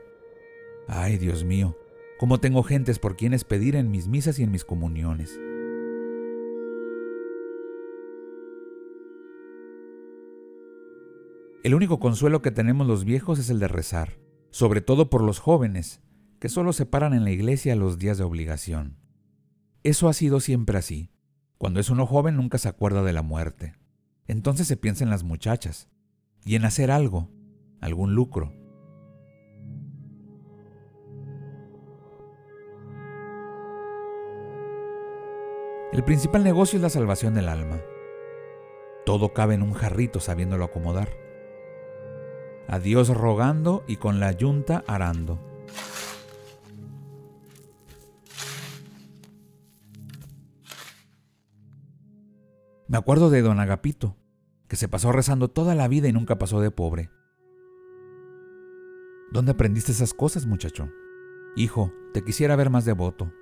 Ay, 0.87 1.17
Dios 1.17 1.43
mío, 1.43 1.77
cómo 2.17 2.39
tengo 2.39 2.63
gentes 2.63 2.97
por 2.97 3.17
quienes 3.17 3.43
pedir 3.43 3.75
en 3.75 3.91
mis 3.91 4.07
misas 4.07 4.39
y 4.39 4.43
en 4.43 4.51
mis 4.51 4.63
comuniones. 4.63 5.37
El 11.63 11.75
único 11.75 11.99
consuelo 11.99 12.41
que 12.41 12.51
tenemos 12.51 12.87
los 12.87 13.03
viejos 13.03 13.39
es 13.39 13.49
el 13.49 13.59
de 13.59 13.69
rezar, 13.69 14.17
sobre 14.49 14.81
todo 14.81 15.09
por 15.09 15.21
los 15.21 15.39
jóvenes, 15.39 16.01
que 16.43 16.49
solo 16.49 16.73
se 16.73 16.85
paran 16.85 17.13
en 17.13 17.23
la 17.23 17.31
iglesia 17.31 17.73
los 17.73 17.97
días 17.97 18.17
de 18.17 18.25
obligación. 18.25 18.97
Eso 19.83 20.09
ha 20.09 20.13
sido 20.13 20.41
siempre 20.41 20.77
así. 20.77 21.09
Cuando 21.57 21.79
es 21.79 21.89
uno 21.89 22.05
joven 22.05 22.35
nunca 22.35 22.57
se 22.57 22.67
acuerda 22.67 23.01
de 23.01 23.13
la 23.13 23.21
muerte. 23.21 23.75
Entonces 24.27 24.67
se 24.67 24.75
piensa 24.75 25.05
en 25.05 25.09
las 25.09 25.23
muchachas 25.23 25.87
y 26.43 26.55
en 26.55 26.65
hacer 26.65 26.91
algo, 26.91 27.29
algún 27.79 28.13
lucro. 28.13 28.51
El 35.93 36.03
principal 36.03 36.43
negocio 36.43 36.75
es 36.75 36.83
la 36.83 36.89
salvación 36.89 37.35
del 37.35 37.47
alma. 37.47 37.79
Todo 39.05 39.33
cabe 39.33 39.53
en 39.53 39.61
un 39.61 39.71
jarrito 39.71 40.19
sabiéndolo 40.19 40.65
acomodar. 40.65 41.07
A 42.67 42.79
Dios 42.79 43.07
rogando 43.07 43.85
y 43.87 43.95
con 43.95 44.19
la 44.19 44.33
yunta 44.33 44.83
arando. 44.87 45.52
Me 52.93 52.99
acuerdo 52.99 53.31
de 53.31 53.41
don 53.41 53.59
Agapito, 53.59 54.15
que 54.67 54.75
se 54.75 54.87
pasó 54.87 55.11
rezando 55.11 55.47
toda 55.47 55.73
la 55.73 55.87
vida 55.87 56.07
y 56.07 56.13
nunca 56.13 56.37
pasó 56.37 56.61
de 56.61 56.69
pobre. 56.69 57.09
¿Dónde 59.31 59.53
aprendiste 59.53 59.91
esas 59.91 60.13
cosas, 60.13 60.45
muchacho? 60.45 60.91
Hijo, 61.55 61.91
te 62.13 62.23
quisiera 62.23 62.55
ver 62.55 62.69
más 62.69 62.85
devoto. 62.85 63.33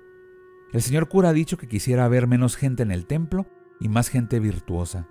El 0.72 0.80
señor 0.80 1.10
cura 1.10 1.28
ha 1.28 1.32
dicho 1.34 1.58
que 1.58 1.68
quisiera 1.68 2.08
ver 2.08 2.26
menos 2.26 2.56
gente 2.56 2.82
en 2.82 2.90
el 2.90 3.04
templo 3.04 3.44
y 3.78 3.90
más 3.90 4.08
gente 4.08 4.40
virtuosa. 4.40 5.06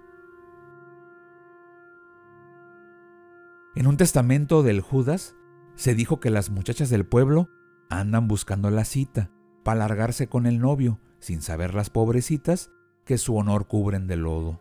En 3.75 3.85
un 3.85 3.95
testamento 3.95 4.63
del 4.63 4.81
Judas 4.81 5.35
se 5.75 5.93
dijo 5.93 6.19
que 6.19 6.31
las 6.31 6.49
muchachas 6.49 6.89
del 6.89 7.05
pueblo 7.05 7.51
andan 7.91 8.27
buscando 8.27 8.71
la 8.71 8.85
cita 8.85 9.29
para 9.63 9.81
largarse 9.81 10.29
con 10.29 10.47
el 10.47 10.57
novio, 10.57 10.99
sin 11.19 11.43
saber 11.43 11.75
las 11.75 11.91
pobrecitas 11.91 12.71
que 13.11 13.17
su 13.17 13.35
honor 13.35 13.67
cubren 13.67 14.07
de 14.07 14.15
lodo. 14.15 14.57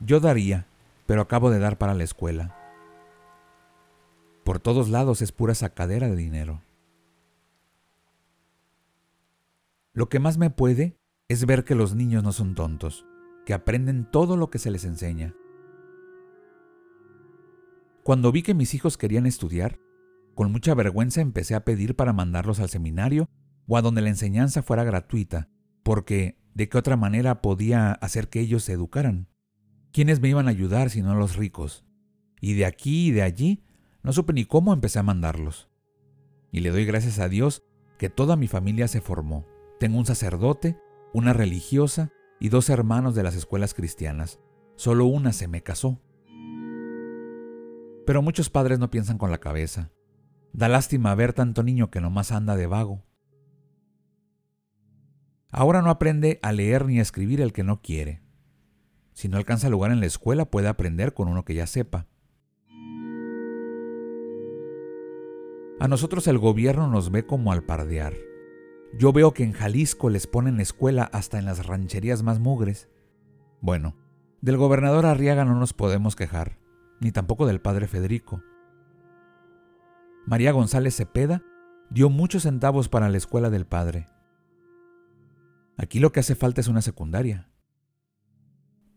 Yo 0.00 0.20
daría, 0.20 0.66
pero 1.04 1.20
acabo 1.20 1.50
de 1.50 1.58
dar 1.58 1.76
para 1.76 1.92
la 1.92 2.02
escuela. 2.02 2.56
Por 4.42 4.58
todos 4.58 4.88
lados 4.88 5.20
es 5.20 5.30
pura 5.30 5.54
sacadera 5.54 6.08
de 6.08 6.16
dinero. 6.16 6.62
Lo 9.92 10.08
que 10.08 10.18
más 10.18 10.38
me 10.38 10.48
puede 10.48 10.96
es 11.28 11.44
ver 11.44 11.64
que 11.64 11.74
los 11.74 11.94
niños 11.94 12.24
no 12.24 12.32
son 12.32 12.54
tontos, 12.54 13.04
que 13.44 13.52
aprenden 13.52 14.10
todo 14.10 14.38
lo 14.38 14.48
que 14.48 14.58
se 14.58 14.70
les 14.70 14.86
enseña. 14.86 15.34
Cuando 18.04 18.32
vi 18.32 18.42
que 18.42 18.52
mis 18.52 18.74
hijos 18.74 18.98
querían 18.98 19.24
estudiar, 19.24 19.80
con 20.34 20.52
mucha 20.52 20.74
vergüenza 20.74 21.22
empecé 21.22 21.54
a 21.54 21.64
pedir 21.64 21.96
para 21.96 22.12
mandarlos 22.12 22.60
al 22.60 22.68
seminario 22.68 23.30
o 23.66 23.78
a 23.78 23.82
donde 23.82 24.02
la 24.02 24.10
enseñanza 24.10 24.62
fuera 24.62 24.84
gratuita, 24.84 25.48
porque 25.82 26.38
de 26.52 26.68
qué 26.68 26.76
otra 26.76 26.98
manera 26.98 27.40
podía 27.40 27.92
hacer 27.92 28.28
que 28.28 28.40
ellos 28.40 28.62
se 28.62 28.74
educaran. 28.74 29.28
¿Quiénes 29.90 30.20
me 30.20 30.28
iban 30.28 30.48
a 30.48 30.50
ayudar 30.50 30.90
si 30.90 31.00
no 31.00 31.14
los 31.14 31.36
ricos? 31.36 31.86
Y 32.42 32.52
de 32.52 32.66
aquí 32.66 33.06
y 33.08 33.10
de 33.10 33.22
allí 33.22 33.64
no 34.02 34.12
supe 34.12 34.34
ni 34.34 34.44
cómo 34.44 34.74
empecé 34.74 34.98
a 34.98 35.02
mandarlos. 35.02 35.70
Y 36.52 36.60
le 36.60 36.68
doy 36.68 36.84
gracias 36.84 37.18
a 37.20 37.30
Dios 37.30 37.64
que 37.96 38.10
toda 38.10 38.36
mi 38.36 38.48
familia 38.48 38.86
se 38.86 39.00
formó. 39.00 39.46
Tengo 39.80 39.96
un 39.96 40.04
sacerdote, 40.04 40.76
una 41.14 41.32
religiosa 41.32 42.12
y 42.38 42.50
dos 42.50 42.68
hermanos 42.68 43.14
de 43.14 43.22
las 43.22 43.34
escuelas 43.34 43.72
cristianas. 43.72 44.40
Solo 44.76 45.06
una 45.06 45.32
se 45.32 45.48
me 45.48 45.62
casó. 45.62 46.02
Pero 48.06 48.22
muchos 48.22 48.50
padres 48.50 48.78
no 48.78 48.90
piensan 48.90 49.18
con 49.18 49.30
la 49.30 49.38
cabeza. 49.38 49.90
Da 50.52 50.68
lástima 50.68 51.14
ver 51.14 51.32
tanto 51.32 51.62
niño 51.62 51.90
que 51.90 52.00
nomás 52.00 52.32
anda 52.32 52.56
de 52.56 52.66
vago. 52.66 53.04
Ahora 55.50 55.82
no 55.82 55.90
aprende 55.90 56.38
a 56.42 56.52
leer 56.52 56.86
ni 56.86 56.98
a 56.98 57.02
escribir 57.02 57.40
el 57.40 57.52
que 57.52 57.64
no 57.64 57.80
quiere. 57.80 58.22
Si 59.12 59.28
no 59.28 59.36
alcanza 59.36 59.68
lugar 59.68 59.92
en 59.92 60.00
la 60.00 60.06
escuela, 60.06 60.44
puede 60.44 60.68
aprender 60.68 61.14
con 61.14 61.28
uno 61.28 61.44
que 61.44 61.54
ya 61.54 61.66
sepa. 61.66 62.08
A 65.80 65.88
nosotros 65.88 66.26
el 66.26 66.38
gobierno 66.38 66.88
nos 66.88 67.10
ve 67.10 67.26
como 67.26 67.52
al 67.52 67.62
pardear. 67.62 68.14
Yo 68.96 69.12
veo 69.12 69.32
que 69.32 69.44
en 69.44 69.52
Jalisco 69.52 70.08
les 70.08 70.26
ponen 70.26 70.60
escuela 70.60 71.04
hasta 71.04 71.38
en 71.38 71.44
las 71.44 71.66
rancherías 71.66 72.22
más 72.22 72.38
mugres. 72.38 72.88
Bueno, 73.60 73.96
del 74.40 74.56
gobernador 74.56 75.06
Arriaga 75.06 75.44
no 75.44 75.58
nos 75.58 75.72
podemos 75.72 76.16
quejar, 76.16 76.58
ni 77.04 77.12
tampoco 77.12 77.46
del 77.46 77.60
padre 77.60 77.86
Federico. 77.86 78.42
María 80.24 80.52
González 80.52 80.96
Cepeda 80.96 81.42
dio 81.90 82.08
muchos 82.08 82.44
centavos 82.44 82.88
para 82.88 83.10
la 83.10 83.18
escuela 83.18 83.50
del 83.50 83.66
padre. 83.66 84.06
Aquí 85.76 86.00
lo 86.00 86.12
que 86.12 86.20
hace 86.20 86.34
falta 86.34 86.62
es 86.62 86.68
una 86.68 86.80
secundaria. 86.80 87.50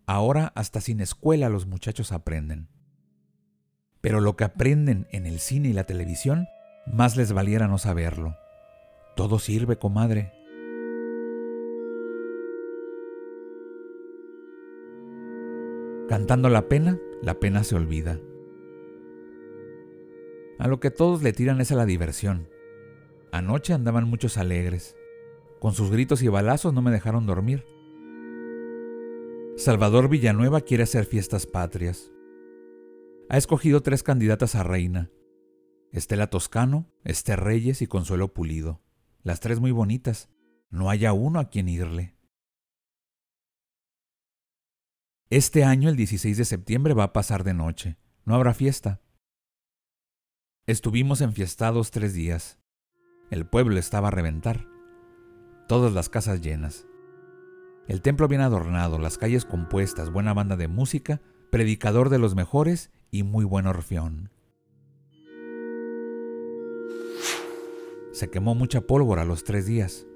Ahora 0.05 0.53
hasta 0.55 0.79
sin 0.79 1.01
escuela 1.01 1.49
los 1.49 1.65
muchachos 1.65 2.13
aprenden. 2.13 2.69
Pero 3.99 4.21
lo 4.21 4.37
que 4.37 4.45
aprenden 4.45 5.07
en 5.11 5.25
el 5.25 5.39
cine 5.39 5.67
y 5.67 5.73
la 5.73 5.83
televisión, 5.83 6.47
más 6.85 7.17
les 7.17 7.33
valiera 7.33 7.67
no 7.67 7.77
saberlo. 7.77 8.37
Todo 9.17 9.37
sirve, 9.37 9.79
comadre. 9.79 10.31
Cantando 16.07 16.49
la 16.49 16.67
pena, 16.67 16.99
la 17.21 17.39
pena 17.39 17.63
se 17.63 17.75
olvida. 17.75 18.19
A 20.59 20.67
lo 20.67 20.79
que 20.79 20.91
todos 20.91 21.21
le 21.21 21.33
tiran 21.33 21.61
es 21.61 21.71
a 21.71 21.75
la 21.75 21.85
diversión. 21.85 22.49
Anoche 23.31 23.73
andaban 23.73 24.07
muchos 24.07 24.37
alegres. 24.37 24.95
Con 25.59 25.73
sus 25.73 25.91
gritos 25.91 26.21
y 26.21 26.27
balazos 26.27 26.73
no 26.73 26.81
me 26.81 26.91
dejaron 26.91 27.25
dormir. 27.25 27.65
Salvador 29.55 30.09
Villanueva 30.09 30.61
quiere 30.61 30.83
hacer 30.83 31.05
fiestas 31.05 31.45
patrias. 31.45 32.11
Ha 33.29 33.37
escogido 33.37 33.81
tres 33.81 34.03
candidatas 34.03 34.55
a 34.55 34.63
reina. 34.63 35.09
Estela 35.91 36.29
Toscano, 36.29 36.91
Esther 37.03 37.39
Reyes 37.39 37.81
y 37.81 37.87
Consuelo 37.87 38.33
Pulido 38.33 38.81
las 39.27 39.41
tres 39.41 39.59
muy 39.59 39.71
bonitas, 39.71 40.29
no 40.69 40.89
haya 40.89 41.11
uno 41.11 41.39
a 41.39 41.49
quien 41.49 41.67
irle. 41.67 42.16
Este 45.29 45.63
año, 45.63 45.89
el 45.89 45.95
16 45.95 46.37
de 46.37 46.45
septiembre, 46.45 46.93
va 46.93 47.03
a 47.05 47.13
pasar 47.13 47.43
de 47.43 47.53
noche. 47.53 47.97
No 48.25 48.35
habrá 48.35 48.53
fiesta. 48.53 49.01
Estuvimos 50.65 51.21
enfiestados 51.21 51.91
tres 51.91 52.13
días. 52.13 52.57
El 53.29 53.45
pueblo 53.45 53.77
estaba 53.77 54.07
a 54.07 54.11
reventar. 54.11 54.67
Todas 55.67 55.93
las 55.93 56.09
casas 56.09 56.41
llenas. 56.41 56.87
El 57.87 58.01
templo 58.01 58.27
bien 58.27 58.41
adornado, 58.41 58.99
las 58.99 59.17
calles 59.17 59.45
compuestas, 59.45 60.11
buena 60.11 60.33
banda 60.33 60.55
de 60.55 60.67
música, 60.67 61.21
predicador 61.51 62.09
de 62.09 62.19
los 62.19 62.35
mejores 62.35 62.91
y 63.11 63.23
muy 63.23 63.45
buen 63.45 63.67
orfeón. 63.67 64.29
se 68.17 68.31
quemó 68.31 68.55
mucha 68.55 68.81
pólvora 68.81 69.25
los 69.25 69.43
tres 69.43 69.67
días. 69.67 70.07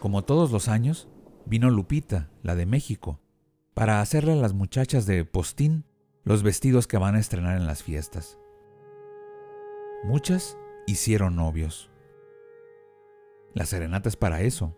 Como 0.00 0.22
todos 0.22 0.52
los 0.52 0.68
años, 0.68 1.08
vino 1.46 1.70
Lupita, 1.70 2.30
la 2.42 2.54
de 2.54 2.66
México, 2.66 3.20
para 3.74 4.00
hacerle 4.00 4.32
a 4.32 4.36
las 4.36 4.52
muchachas 4.52 5.06
de 5.06 5.24
Postín 5.24 5.84
los 6.24 6.42
vestidos 6.42 6.86
que 6.86 6.98
van 6.98 7.14
a 7.14 7.18
estrenar 7.18 7.56
en 7.56 7.66
las 7.66 7.82
fiestas. 7.82 8.38
Muchas 10.04 10.56
hicieron 10.86 11.36
novios. 11.36 11.90
La 13.54 13.66
serenata 13.66 14.08
es 14.08 14.16
para 14.16 14.42
eso. 14.42 14.76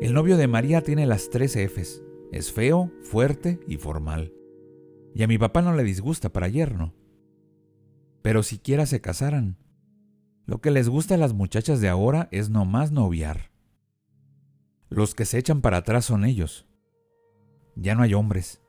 El 0.00 0.14
novio 0.14 0.36
de 0.36 0.48
María 0.48 0.82
tiene 0.82 1.06
las 1.06 1.30
tres 1.30 1.56
Fs. 1.56 2.02
Es 2.32 2.52
feo, 2.52 2.90
fuerte 3.02 3.60
y 3.66 3.76
formal. 3.76 4.32
Y 5.14 5.22
a 5.22 5.26
mi 5.26 5.38
papá 5.38 5.62
no 5.62 5.74
le 5.74 5.82
disgusta 5.82 6.32
para 6.32 6.48
yerno 6.48 6.94
pero 8.22 8.42
siquiera 8.42 8.86
se 8.86 9.00
casaran. 9.00 9.56
Lo 10.46 10.60
que 10.60 10.70
les 10.70 10.88
gusta 10.88 11.14
a 11.14 11.18
las 11.18 11.32
muchachas 11.32 11.80
de 11.80 11.88
ahora 11.88 12.28
es 12.32 12.50
no 12.50 12.64
más 12.64 12.92
noviar. 12.92 13.49
Los 14.90 15.14
que 15.14 15.24
se 15.24 15.38
echan 15.38 15.60
para 15.60 15.76
atrás 15.78 16.04
son 16.04 16.24
ellos. 16.24 16.66
Ya 17.76 17.94
no 17.94 18.02
hay 18.02 18.12
hombres, 18.12 18.60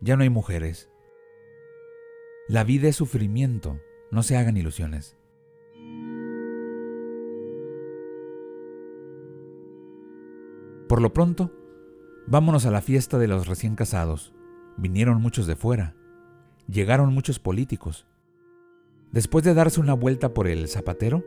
ya 0.00 0.16
no 0.16 0.22
hay 0.22 0.30
mujeres. 0.30 0.88
La 2.46 2.62
vida 2.62 2.86
es 2.86 2.94
sufrimiento, 2.94 3.80
no 4.12 4.22
se 4.22 4.36
hagan 4.36 4.56
ilusiones. 4.56 5.16
Por 10.88 11.02
lo 11.02 11.12
pronto, 11.12 11.50
vámonos 12.28 12.66
a 12.66 12.70
la 12.70 12.80
fiesta 12.80 13.18
de 13.18 13.26
los 13.26 13.48
recién 13.48 13.74
casados. 13.74 14.32
Vinieron 14.76 15.20
muchos 15.20 15.48
de 15.48 15.56
fuera. 15.56 15.96
Llegaron 16.68 17.12
muchos 17.12 17.40
políticos. 17.40 18.06
Después 19.10 19.44
de 19.44 19.54
darse 19.54 19.80
una 19.80 19.94
vuelta 19.94 20.34
por 20.34 20.46
el 20.46 20.68
zapatero, 20.68 21.24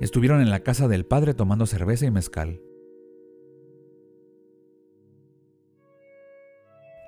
estuvieron 0.00 0.40
en 0.40 0.50
la 0.50 0.64
casa 0.64 0.88
del 0.88 1.06
padre 1.06 1.32
tomando 1.32 1.66
cerveza 1.66 2.06
y 2.06 2.10
mezcal. 2.10 2.60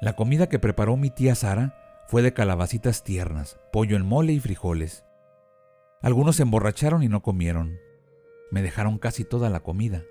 La 0.01 0.15
comida 0.15 0.49
que 0.49 0.59
preparó 0.59 0.97
mi 0.97 1.11
tía 1.11 1.35
Sara 1.35 2.05
fue 2.09 2.23
de 2.23 2.33
calabacitas 2.33 3.03
tiernas, 3.03 3.59
pollo 3.73 3.97
en 3.97 4.05
mole 4.05 4.33
y 4.33 4.41
frijoles. 4.41 5.05
Algunos 6.03 6.37
se 6.37 6.43
emborracharon 6.43 7.03
y 7.03 7.09
no 7.09 7.23
comieron. 7.23 7.79
Me 8.51 8.63
dejaron 8.63 8.99
casi 8.99 9.25
toda 9.25 9.51
la 9.51 9.61
comida. 9.61 10.05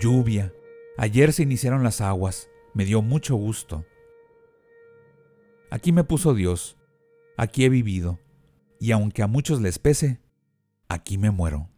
Lluvia. 0.00 0.52
Ayer 0.96 1.32
se 1.32 1.42
iniciaron 1.42 1.82
las 1.82 2.00
aguas. 2.00 2.50
Me 2.74 2.84
dio 2.84 3.02
mucho 3.02 3.34
gusto. 3.36 3.84
Aquí 5.70 5.92
me 5.92 6.04
puso 6.04 6.32
Dios, 6.34 6.78
aquí 7.36 7.64
he 7.64 7.68
vivido, 7.68 8.18
y 8.80 8.92
aunque 8.92 9.22
a 9.22 9.26
muchos 9.26 9.60
les 9.60 9.78
pese, 9.78 10.18
aquí 10.88 11.18
me 11.18 11.30
muero. 11.30 11.68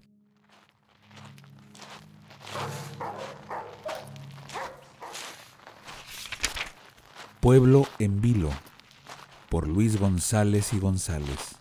Pueblo 7.41 7.87
en 7.99 8.21
Vilo, 8.21 8.51
por 9.49 9.67
Luis 9.67 9.99
González 9.99 10.75
y 10.75 10.79
González. 10.79 11.57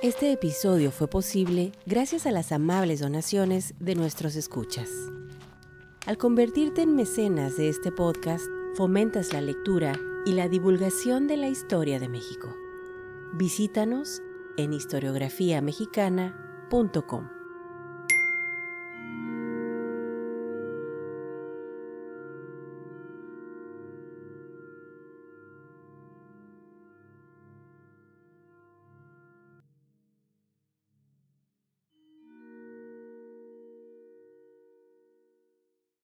Este 0.00 0.32
episodio 0.32 0.90
fue 0.90 1.06
posible 1.06 1.72
gracias 1.84 2.24
a 2.24 2.30
las 2.30 2.50
amables 2.50 3.00
donaciones 3.00 3.74
de 3.78 3.94
nuestros 3.94 4.36
escuchas. 4.36 4.88
Al 6.06 6.16
convertirte 6.16 6.80
en 6.80 6.96
mecenas 6.96 7.58
de 7.58 7.68
este 7.68 7.92
podcast, 7.92 8.46
fomentas 8.74 9.34
la 9.34 9.42
lectura 9.42 9.92
y 10.24 10.32
la 10.32 10.48
divulgación 10.48 11.28
de 11.28 11.36
la 11.36 11.48
historia 11.48 12.00
de 12.00 12.08
México. 12.08 12.61
Visítanos 13.34 14.22
en 14.58 14.74
historiografiamexicana.com. 14.74 17.41